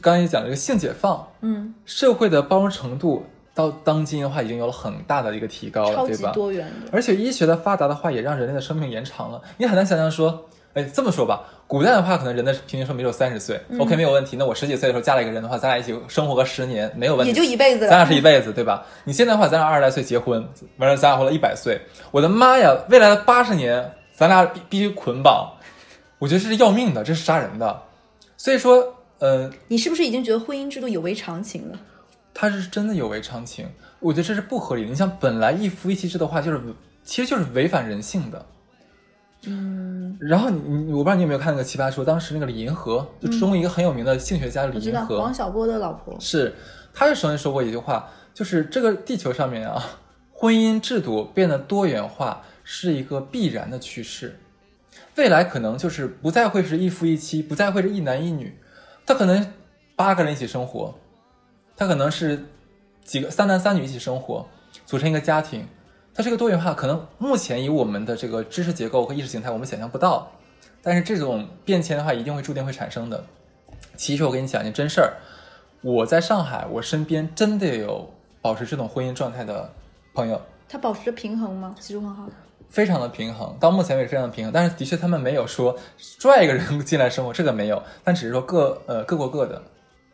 [0.00, 3.24] 刚才也讲这个性解放，嗯，社会的包容程度
[3.54, 6.32] 到当今的话，已经有了很大的一个提高了，超级对吧？
[6.32, 6.90] 多元的。
[6.90, 9.40] 而且医学的发达的话，也让人类的生命延长了。
[9.58, 14.36] 你很难想象说，哎，这么说吧，古代的话，可能人的平均寿命只有三十岁、o 嗯 k 没有问题。
[14.36, 18.86] 那我十几岁的时候嫁了一个人的话，咱俩一起生活个十年，没有问题，也就一辈子了咱俩是一辈子，对吧？
[19.02, 20.46] 你现在的话，咱俩二十来岁结婚，
[20.76, 21.80] 完了咱俩活了一百岁，
[22.12, 25.52] 我的妈呀，未来的八十年，咱俩必必须捆绑，
[26.20, 27.82] 我觉得这是要命的，这是杀人的。
[28.36, 31.78] 所以说，呃，你是不是已经觉得婚姻制度有违常情了？
[32.32, 33.66] 他是真的有违常情，
[33.98, 34.88] 我觉得这是不合理的。
[34.88, 36.60] 你想，本来一夫一妻制的话，就是
[37.02, 38.46] 其实就是违反人性的。
[39.46, 46.54] 嗯，然后你你我不知道你有没有看那个《奇葩说》，当时那个李银河，就中国一个很有名的性学家李银河，王小波的老婆，是，
[46.92, 49.82] 他就曾经说过一句话，就是这个地球上面啊，
[50.32, 54.38] 婚姻制度变得多元化是一个必然的趋势，
[55.16, 58.58] 未来可能就是不再会是一夫一妻，不再会是一男一女，
[59.06, 59.54] 他可能
[59.96, 60.94] 八个人一起生活，
[61.76, 62.44] 他可能是
[63.02, 64.46] 几个三男三女一起生活，
[64.84, 65.66] 组成一个家庭，
[66.20, 70.30] 它这个多元化可能目前以我们的这个知识结构和意识形态，我们想象不到，
[70.82, 73.24] 但是这种变迁的话，一定会注定会产生的。
[73.96, 75.14] 其实我跟你讲一件真事儿，
[75.80, 78.12] 我在上海，我身边真的有
[78.42, 79.72] 保持这种婚姻状态的
[80.12, 81.74] 朋友，他保持着平衡吗？
[81.80, 82.28] 其实很好。
[82.68, 84.52] 非常的平衡，到目前为止非常的平衡。
[84.52, 89.62] 但是的确他们没有说拽一个人进来生活，这个没有，但只是说各呃各过各的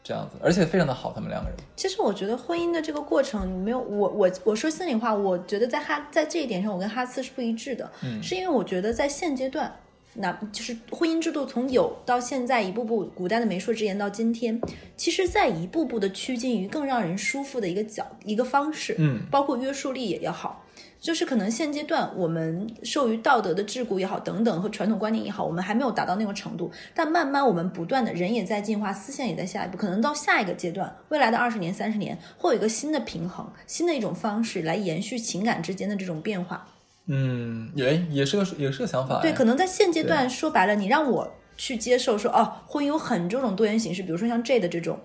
[0.07, 1.59] 这样子，而且非常的好，他们两个人。
[1.75, 9.75] 其实我觉得婚姻的这个过程，没有我我我说心里话，我觉得在哈在这一点上，我跟哈斯是不一致的，嗯是因为我觉得在现阶段，
[10.15, 14.61] 那就是婚姻制度从有到现在一步步，古代的媒妁之言到今天，
[14.97, 20.63] 其实在一步步的趋近于更让人舒服的一个角一个方式，嗯包括约束力也要好。
[21.01, 26.71] 就是可能现阶段我们受于道德的桎梏也好，等等和传统观念也好，我们还没有达到那个程度。
[26.95, 36.67] 但慢慢我们不断的人也在进化，思想也在下一步，可能到下一个阶段，未来的二十年、三十年，会有一个新的平衡，新的一种方式来延续情感之间的这种变化。
[37.07, 39.21] 嗯，也也是个也是个想法。
[39.21, 44.99] 对，哎可能在现阶段说白了，你让我去接受说哦，婚姻有很多种多元形式，比如说像 J 的这种，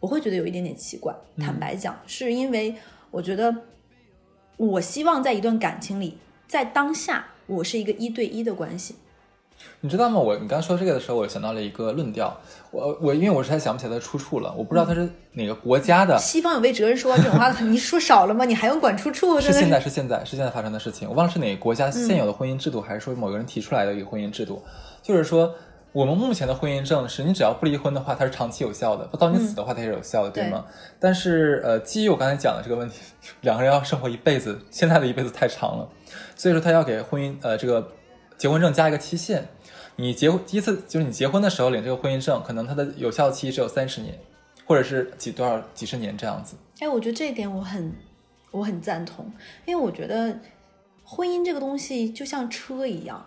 [0.00, 1.14] 我会觉得有一点点奇怪。
[1.38, 2.74] 坦白讲，是因为
[3.10, 3.54] 我觉得
[4.56, 8.96] 我希望在一段感情里，在当下我是一个一对一的关系。
[9.80, 10.18] 你知道吗？
[10.18, 12.38] 我你刚说这个的时候，我想到了一个论调。
[12.70, 16.16] 我我因为我实在想不起来它的出处了，我不知道它是哪个国家的。
[16.18, 18.44] 西方有位哲人说过这种话， 你说少了吗？
[18.44, 19.40] 你还用管出处？
[19.40, 24.62] 是现在是现在是现在发生的事情，我忘了是哪个国家现有的婚姻制度，还是说某个人提出来的一个婚姻制度。
[25.02, 25.54] 就是说，
[25.96, 30.62] 我们目前的婚姻证是你只要不离婚的话，它是长期有效的，到你死的话它也是有效的，对吗？
[31.00, 33.00] 但是呃，基于我刚才讲的这个问题，
[33.40, 35.88] 两个人要生活一辈子，现在的一辈子太长了，
[36.34, 37.90] 所以说他要给婚姻呃这个
[38.36, 39.48] 结婚证加一个期限。
[39.96, 44.18] 你结婚第一次就是你结婚的时候领这个婚姻证，可能它的有效期只有三十年，
[44.66, 46.56] 或者是几多少几十年这样子。
[46.80, 47.90] 哎，我觉得这一点我很
[48.50, 49.32] 我很赞同，
[49.64, 50.38] 因为我觉得
[51.02, 53.24] 婚姻这个东西就像车一样，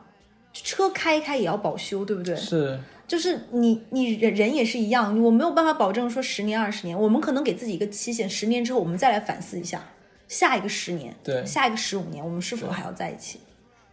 [0.54, 2.36] 车开一开也要保修，对不对？
[2.36, 9.84] 是，就是你你人人也是一样，我没有办法保证说十年二十年，我们可能给自己一个期限，十年之后我们再来反思一下，
[10.28, 13.40] 下一个十年，对下一个十五年，我们是否还要在一起？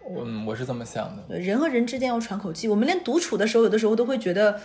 [0.08, 1.22] 嗯，我是这么想的。
[1.28, 4.60] 对人和人之间要喘口气，我们连独处的时候，有的时候都会觉得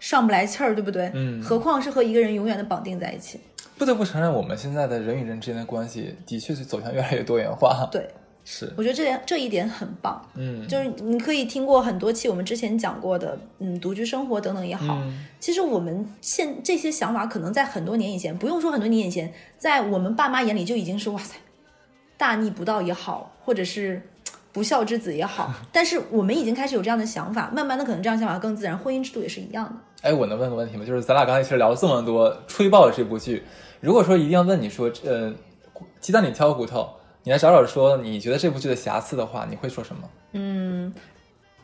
[0.00, 1.10] 上不来气儿，对不对？
[1.14, 3.38] 嗯何况是和一个人永远的绑定在一起。
[3.78, 8.08] 不得不承认，我们现在的人与人之间的关系的确是走向越来越多元化。，对，
[8.44, 10.20] 是，我觉得这点这一点很棒。
[10.34, 21.34] 嗯，就是你可以听过很多期我们之前讲过的，嗯，独居生活等等也好，嗯其实我们现这些想法可能在很多年以前，不用说很多年以前，在我们爸妈眼里就已经是哇塞，
[22.16, 24.02] 大逆不道也好，或者是
[24.52, 29.72] 不孝之子也好， 但是我们已经开始有这样的想法，慢慢的可能这样想法更自然，婚姻制度也是一样的。
[30.02, 30.84] 哎，我能问个问题吗？
[30.84, 33.44] 就是咱俩刚才其实聊了这么多，吹爆了这部剧。
[33.80, 35.32] 如果说一定要问你说，呃，
[36.00, 36.88] 鸡蛋里挑骨头，
[37.24, 40.10] 你来找找说你觉得这部剧的瑕疵的话，你会说什么？
[40.32, 40.92] 嗯，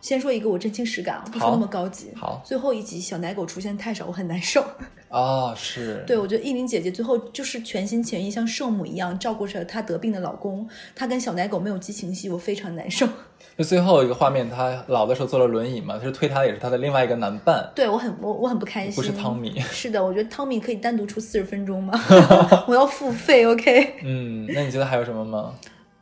[0.01, 2.13] 先说一个我真情实感啊，不说那么高级。
[2.15, 4.65] 好最后一集小奶狗出现太少，我很难受。
[5.09, 13.07] 啊、是，对，我觉得依林姐姐最后就是全心全意像圣母一样照顾着她得病的老公，她跟小奶狗没有激情戏，我非常难受。
[13.57, 18.95] 就最后一个画面，她老的时候坐了轮椅嘛，就是推她的也是她的另外一个男伴，对我很我我很不开心。
[18.95, 19.59] 不是汤米。
[19.61, 21.99] 是的，我觉得汤米可以单独出四十分钟吗？
[22.69, 23.95] 我要付费，OK？
[24.05, 25.55] 嗯，那你觉得还有什么吗？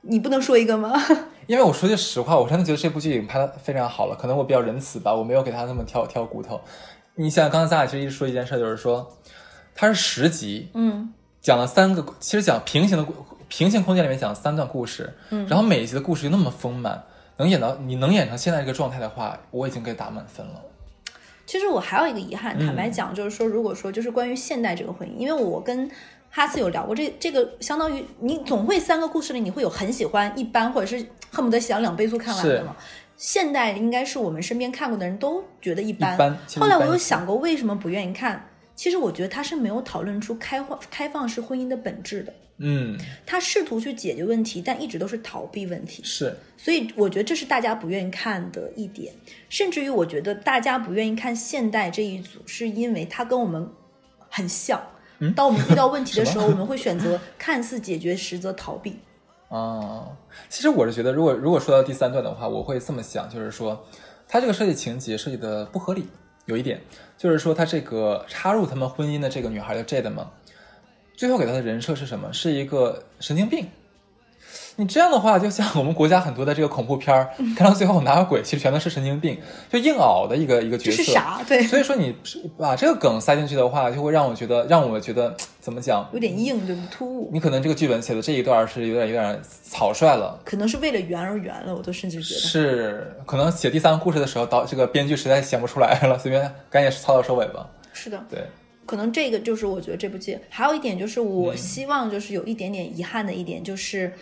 [0.02, 0.92] 你不能说一个吗？
[1.46, 6.60] 因为我说句实话，我真的觉得这部剧已经拍的非常好了，可能我比较仁慈吧，我没有给他那么挑挑骨头。
[7.18, 9.10] 你想，刚才咱俩其实一直说一件事，就是说，
[9.74, 13.14] 它是十集，嗯，讲了三个，其实讲平行的故
[13.48, 17.02] 平行空间里面讲了三段故事，嗯，然后每一集的故事又那么丰满，
[17.38, 20.60] 能演到你能演成现在这个状态的话，我已经给打满分了。
[21.46, 25.90] 其实我还有一个遗憾，坦白讲，就是说，如果说就是关于现代这个婚姻，因为我跟
[26.28, 32.76] 哈斯有聊过这这个，相当于你总会三个故事里你会有很喜欢、一般，或者是恨不得想两倍速看完的嘛。
[33.16, 36.14] 现代应该是我们身边看过的人都觉得一般。
[36.14, 42.32] 一般后来我有想过为什么不愿意看，其实我觉得他是没有讨论出开放开放式婚姻的本质的。
[42.58, 46.02] 嗯，他试图去解决问题，但一直都是逃避问题。
[46.02, 49.12] 是，所以我觉得这是大家不愿意看的一点，
[49.50, 53.68] 甚至于我觉得大家不愿意看现代这一组，是因为他跟我们
[54.30, 54.82] 很像。
[55.18, 58.96] 嗯，当我们遇到问题的时候， 我们会选择看似解决，实则逃避。
[59.48, 60.16] 哦，
[60.48, 63.84] 其实我是觉得，如果如果说到第三段的话，我会这么想，就是说，
[64.26, 66.08] 他这个设计情节设计的不合理，
[66.46, 66.80] 有一点，
[67.16, 70.30] 就是说他这个插入他们婚姻的这个女孩叫 Jade 嘛。
[71.16, 72.32] 最后给他的人设是什么？
[72.32, 73.66] 是一个神经病。
[74.78, 79.38] 你这样的话，就像我们国家很多的这个恐怖片儿，看到最后哪有鬼，其实全都是神经病，
[79.70, 81.02] 就硬熬的一个一个角色。
[81.02, 81.62] 是傻，对。
[81.62, 82.14] 所以说你
[82.58, 86.06] 把这个梗塞进去的话，就会让我觉得，让我觉得怎么讲？
[86.12, 87.30] 有点硬，对不突兀。
[87.32, 93.16] 你可能这个剧本写的这一段是有点有点草率了，可能是为了圆而圆了，我都甚至觉得是。
[93.24, 97.66] 可能写第三个故事的时候，导这个编剧实在想不出来了，随便赶紧草草收尾吧。
[97.94, 98.40] 是的，对。
[98.84, 104.12] 可能这个就是我觉得这部剧还有一点就是我希望就是有一点点遗憾的一点就是，嗯，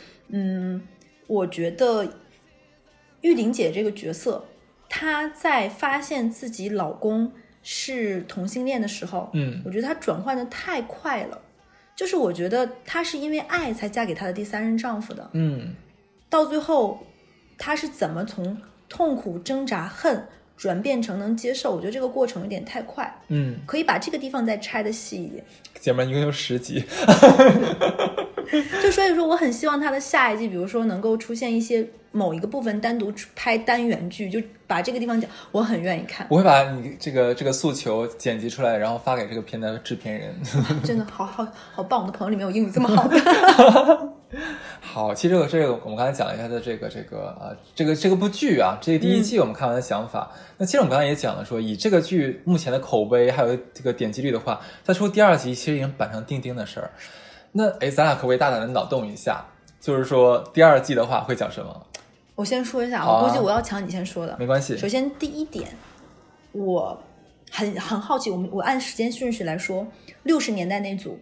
[1.27, 2.07] 我觉得
[3.22, 4.45] 玉玲姐这个角色，
[4.89, 11.41] 她在发现自己老公是同性恋的时候，嗯，我觉得她转换的太快了，
[11.97, 15.75] 就是我觉得她是因为爱才嫁给她的第三任丈夫的，嗯，
[16.29, 17.07] 到最后
[17.57, 18.57] 她是怎么从
[18.89, 20.27] 痛苦挣扎恨。
[20.57, 23.12] 转变成能接受，我觉得这个过程有点太快。
[23.27, 25.45] 嗯，可以把这个地方再拆的细一点。
[25.81, 26.85] 姐妹，一共有十集。
[28.83, 36.27] 就所以说，我很希望他的下一季，比如说能够出现一些某一个部分单独拍单元剧，就把这个地方讲，我很愿意看。
[36.31, 40.35] 我会把你这个这个诉求剪辑出来，然后发给这个片的制片人。
[40.85, 42.03] 真的好好好棒！
[42.03, 43.19] 我的朋友里面有英语这么好的。
[44.81, 50.31] 好，其实这个这个我们刚才讲了一下的这个这个呃这个这个部剧啊，这个第一季我们看完的想法。
[50.59, 56.91] 那其实我们刚才也讲了，说以这个剧目前的口碑还有这个点击率的话，再出第二集其实已经板上钉钉的事儿。
[57.57, 59.45] 那哎，咱俩可不可以大胆的脑洞一下？
[59.81, 61.87] 就是说第二季的话会讲什么？
[62.35, 64.77] 我先说一下，我估计我要抢你先说的，没关系。
[64.77, 65.69] 首先第一点，
[66.53, 67.01] 我
[67.51, 69.87] 很很好奇，我们我按时间顺序来说，
[70.25, 71.19] 六十年代那组。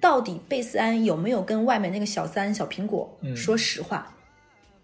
[0.00, 4.14] 到底贝斯安有没有跟外面那个小三小苹果说实话？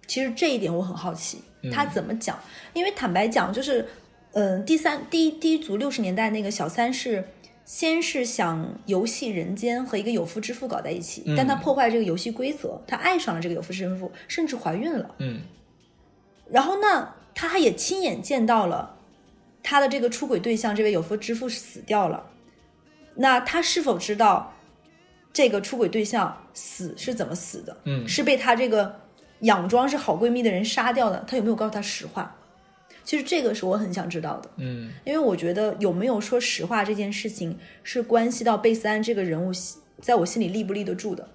[0.09, 1.40] 其实这一点我很好奇，
[1.72, 2.36] 他怎么讲？
[2.72, 3.88] 因为坦白讲，就是，
[4.32, 7.24] 嗯，第三第一第一组六十年代那个小三是
[7.64, 15.14] 先是想游戏人间和一个有夫之妇搞在一起，但他破坏这个游戏规则，他爱上了这个有夫之妇，甚至怀孕了。
[15.18, 15.40] 嗯，
[16.50, 18.96] 然后呢，他也亲眼见到了
[19.62, 22.30] 他的这个出轨对象这位有夫之妇死掉了。
[23.14, 24.52] 那他是否知道？
[25.32, 27.76] 这个出轨对象死是怎么死的？
[27.86, 29.00] 嗯，是被他这个
[29.40, 31.24] 佯装是好闺蜜的人杀掉的。
[31.26, 32.36] 他有没有告诉她实话？
[33.05, 34.50] 其实这个是我很想知道的。
[34.57, 39.52] 嗯，因为我觉得有没有说实话这件事情是关系到贝斯安这个人物
[40.00, 41.28] 在我心里立不立得住的。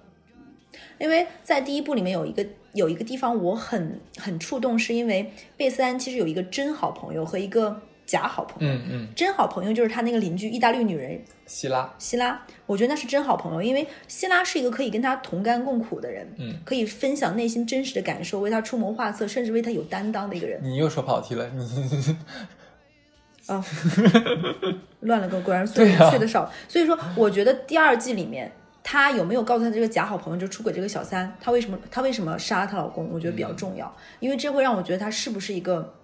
[0.98, 7.82] 因为在第一部里面有一个有一个地方我很很触动，是因为贝斯安其实有一个真好朋友和一个。
[8.10, 11.88] 假好朋友，嗯嗯，真好朋友就是他那个邻居意大利女人希拉。
[11.96, 20.58] 希拉，我觉得那是真好朋友，因为希拉是一个可以跟他同甘共苦的人，嗯，可以分享内心真实的感受，为他出谋划策，甚至为他有担当的一个人。
[20.60, 21.64] 你又说跑题了，你
[23.46, 23.64] 啊，
[25.02, 26.50] 乱了个，果然睡睡得少。
[26.66, 28.50] 所以说，我觉得第二季里面
[28.82, 33.08] 他有没有告诉他这个假好朋友就出轨这个小三，他为什么他为什么杀了她老公？
[33.12, 35.94] 我觉得比较重要，因为这会让我觉得他是不是一个。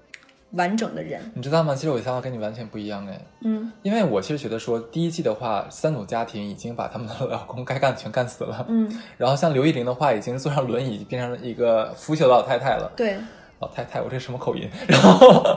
[0.53, 1.75] 完整的人，你知道吗？
[1.75, 3.21] 其实我的想法跟你完全不一样哎。
[3.43, 8.65] 嗯，因为我其实觉得说，第一季的话，三组家庭已经把他们的老公该干的全干死了。
[8.69, 12.91] 嗯，然后像刘亦玲的话，已经坐上轮椅，变成了一个腐朽的老太太了。
[12.97, 13.17] 对，
[13.61, 14.71] 老太太，我这什么口音？
[14.87, 15.55] 然后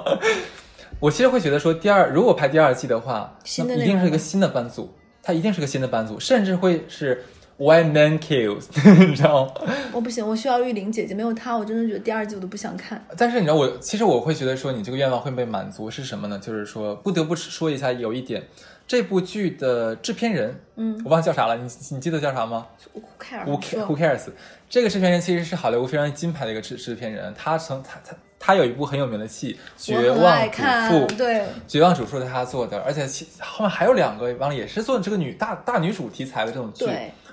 [1.00, 7.24] 我其实会觉得说，第二如果拍第二季的话，那一定是一个新的班组，他一定是个新的班组，甚至会是。
[7.60, 8.68] White man kills，
[9.06, 9.52] 你知道吗？
[9.92, 13.06] 我不行，我需要玉玲姐姐，没有她，我真的觉得第二季我都不想看。
[13.18, 16.40] 但是你知道，我其实我会觉得说，你这个愿望会被满足是什么呢？
[16.40, 18.42] 就是说，不得不说一下，有一点，
[18.88, 24.22] 这部剧的制片人，嗯，我忘了叫啥了，你你记得叫啥吗？Who cares？Who Who cares？
[24.70, 31.36] 这个制片人其实是好莱坞非常金牌的一个制制片人，他曾他他他有一部很有名的戏《绝望主妇》，对，
[31.68, 36.86] 《绝望主妇》是他做的，而且其后面还有两个，完了也是做这个女大大女主题材的这种剧。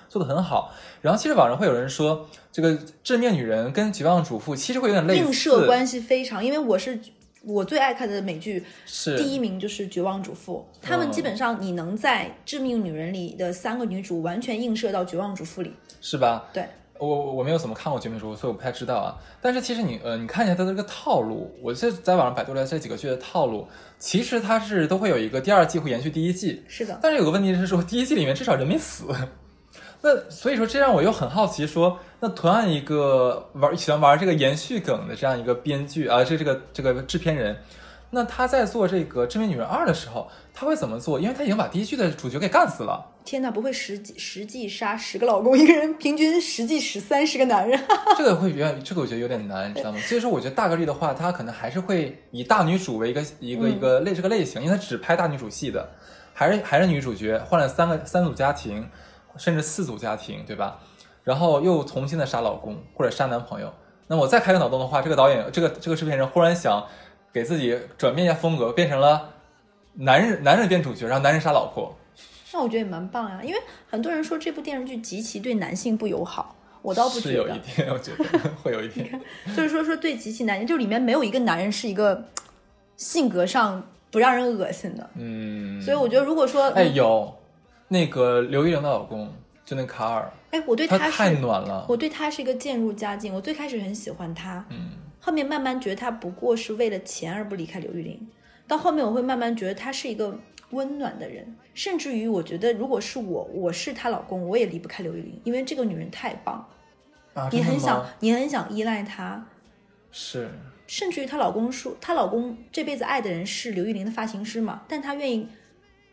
[0.09, 6.45] 做的很好，然后其实网上会有人说，这个致命女人跟绝望主妇其实会有点类似，映射关系非常。
[6.45, 6.99] 因为我是
[7.45, 10.67] 我最爱看的美剧，是第一名就是《绝望主妇》。
[10.83, 15.73] 他们嗯基本上你能在《致命女人》里的三个女主完全映射到《绝望主妇》里。
[16.01, 16.45] 是吧？
[16.53, 16.67] 对，
[16.99, 19.17] 我我我没有怎么看过《绝命主妇》，所以我不太知道啊。
[19.41, 23.67] 但是其实你呃，你看一下它的这个套路，我这在网上百度了这几个剧的套路，
[23.99, 29.05] 其实它是都会有一个第二季会延续第一季，是的，但是有个问题是说，第一季里面至少人没死。
[30.03, 37.57] 那所以说，这让我又很好奇说，那同样一个玩喜欢玩这个延续梗的这样一个编剧啊，这这个这个制片人，
[38.11, 41.19] 那他在做这个《致命女人二》的时候，他会怎么做？
[41.19, 43.13] 因为他已经把第一季的主角给干死了。
[43.25, 47.77] 天哪，不会实际实际杀十个老公，一个人平均实际十三十个男人。
[48.17, 49.99] 这个会远，这个我觉得有点难，你知道吗？
[49.99, 55.89] 所以说，我觉得大概率的话，他可能还是会以大女主为一个一个一个类这个类型，因为他只拍大女主戏的，
[56.33, 58.89] 还是还是女主角，换了三个三组家庭，
[59.39, 60.79] 甚至四组家庭，对吧？
[61.25, 63.73] 然后又重新的杀老公或者杀男朋友。
[64.07, 66.87] 那我再开个脑洞的话，这个导演这个这个制片人忽然想
[67.33, 69.31] 给自己转变一下风格，变成了
[69.95, 71.97] 男人男人变主角，然后男人杀老婆。
[72.53, 73.59] 那我觉得也蛮棒呀，因为
[73.91, 79.21] 很多人说这部电视剧极其对男性不友好，我倒不觉得是有一得，点，我觉得会有一 点。
[79.57, 82.25] 就是说说对极其男性，就里面没有一个男人是一个
[82.97, 85.11] 性格上不让人恶心的。
[85.17, 87.37] 嗯，所以我觉得，如果说，哎，有
[87.89, 89.33] 那个刘玉玲的老公，
[89.65, 91.87] 就那个卡尔，哎，我对他他太是，暖了。
[91.89, 93.33] 我对他是一个渐入佳境。
[93.33, 98.29] 我最开始很喜欢他，嗯，后面慢慢觉得他不过是为了钱而不离开刘玉玲。
[98.67, 100.37] 到后面我会慢慢觉得他是一个
[100.71, 106.67] 温暖的人，甚至于我觉得如果是我，我是她老公，我也离不开刘玉玲，因为这个女人太棒，
[107.35, 109.47] 啊，你很想，你很想依赖她。
[110.11, 110.51] 是
[110.89, 115.47] 甚至于她老公说，她老公这辈子爱的人是刘玉玲的发型师嘛，但她愿意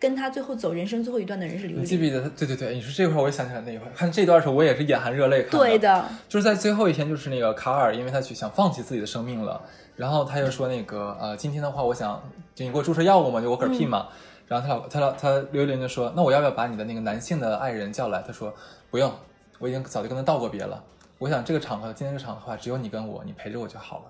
[0.03, 1.81] 跟他最后走人生最后一段的人是刘玉玲。
[1.81, 2.27] 你记不记得他？
[2.37, 5.57] 对对对，你说这块儿我也想起来那一块，看这段的时候我也是眼含热泪看的。
[5.57, 9.61] 对，的，就是在最后一天，就是那个卡尔，因为他去想放弃自己的生命了，
[9.95, 12.21] 然后他就说那个呃，今天的话，我想
[12.53, 14.09] 就你给我注射药物嘛，就我嗝屁嘛。
[14.45, 18.21] 然后他老他老他刘玉玲就说，那我要不要把你的那个男性的爱人叫来？
[18.27, 18.53] 他说
[18.91, 19.09] 不用，
[19.57, 20.83] 我已经早就跟他道过别了。
[21.17, 24.03] 我想这个场合，今天这个场合的话，只有你跟我，你陪着我就好了。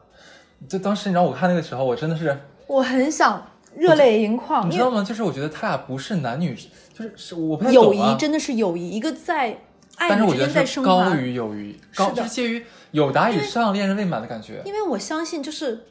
[0.67, 2.35] 就当时你知道我看那个时候，我真的是
[2.65, 5.03] 我很想热泪盈眶，你知道吗？
[5.03, 6.55] 就是我觉得他俩不是男女，
[6.93, 9.57] 就是是我不太友懂啊谊真的是友谊，一个在
[9.95, 11.15] 爱之间在升华高。
[11.15, 14.61] 于友谊，高是的就是介于友达以上恋人未满的感觉。
[14.65, 15.85] 因为我相信，就是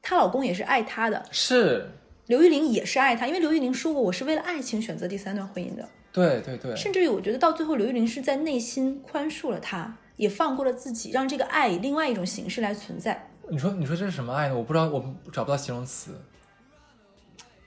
[0.00, 1.90] 她老公也是爱她的，是，
[2.26, 5.88] 刘玉玲也是爱她，因为刘玉玲说过，我是为了爱情选择第三段婚姻的。
[6.12, 14.54] 对对对，甚至于，我觉得到最后，刘玉玲是在内心宽恕了他，也放过了自己，让这个爱以另外一种形式来存在，你说你说这是什么爱呢？
[14.54, 15.02] 我不知道，我
[15.32, 16.10] 找不到形容词。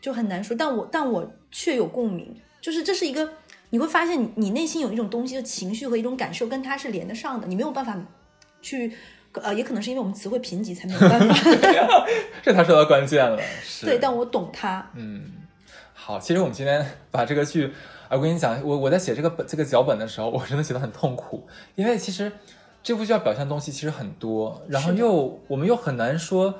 [0.05, 0.55] 就很难说。
[0.55, 3.27] 但我但我却有共鸣，就是这是一个
[3.71, 7.97] 你会发现你你内心有一种东西，的情绪和一种感受跟它是连得上的，你没有办法
[8.61, 8.91] 去。
[9.43, 11.35] 呃，也可能是因为我们词汇贫瘠，才没有办法。
[12.41, 13.37] 这才说到关键了。
[13.61, 14.89] 是，对，但我懂他。
[14.95, 15.29] 嗯，
[15.93, 17.65] 好，其实我们今天 把这个剧，
[18.07, 21.45] 啊，我跟你讲，我我在写这个本这个脚本的时候，我真的写的很痛苦，
[21.75, 22.31] 因为其实
[22.81, 26.55] 这部剧要表现的东西其实很多，然后又我们又很难说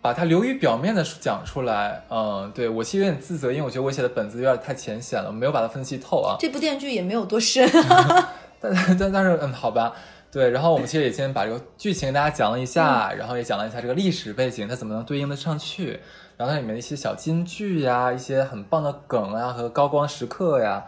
[0.00, 2.02] 把它流于表面的讲出来。
[2.08, 6.36] 嗯，对我其实有点自责，因为我觉得我写的本子有点太浅显了，没有把它分析透啊。
[6.38, 7.68] 这部电视剧也没有多深，
[8.60, 9.92] 但但但是嗯，好吧，
[10.30, 16.00] 对，然后我们其实也先把这个剧情给大家讲了一下，然后也讲了一下这个历史背景，它怎么能对应得上去，
[16.36, 20.84] 然后它里面的一些小金句呀，一些很棒的梗啊和高光时刻呀。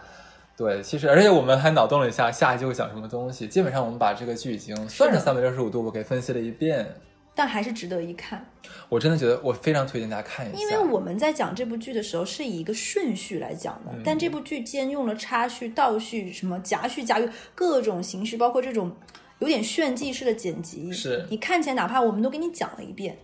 [0.56, 3.48] 对，其实而且我们还脑洞了一下下一集会讲什么东西。
[3.48, 6.86] 基本上我们把这个剧已经算是三百六十五度我给分析了一遍。
[7.34, 8.44] 但还是值得一看。
[8.88, 18.94] 我真的觉得我非常推荐大家看一下，因为我们在讲这部剧的时候是以一个顺序来讲的，嗯但这部剧兼用了插叙、倒叙、什么夹叙、夹语各种形式，包括这种
[19.38, 20.92] 有点炫技式的剪辑。
[20.92, 23.16] 是你看起来哪怕我们都给你讲了一遍，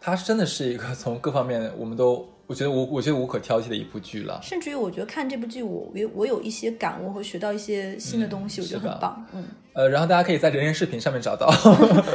[0.00, 4.38] 它真的是一个从各方面我们都我觉得无我觉得无可挑剔的一部剧了。
[4.40, 9.26] 甚至于我觉得看这部剧我我有我有一些感悟和学到一些新的东西，我觉得很棒。
[9.32, 11.52] 嗯，呃，然后大家可以在人人视频上面找到。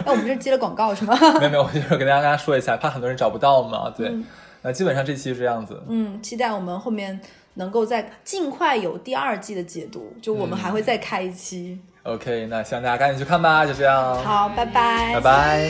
[0.05, 1.13] 那 我们这接了广告是吗？
[1.39, 3.89] 没有没有，我就是跟大家说一下，怕很多人找不到嘛。
[3.89, 4.23] 对，嗯
[4.61, 5.83] 那基本上这期是这样子。
[5.89, 7.19] 嗯，期待我们后面
[7.55, 11.77] 能够在尽快有第二季的解读，就我们还会再开一期。
[12.03, 15.69] OK，那希望大家赶紧去看吧，就这样，好，拜拜，拜拜。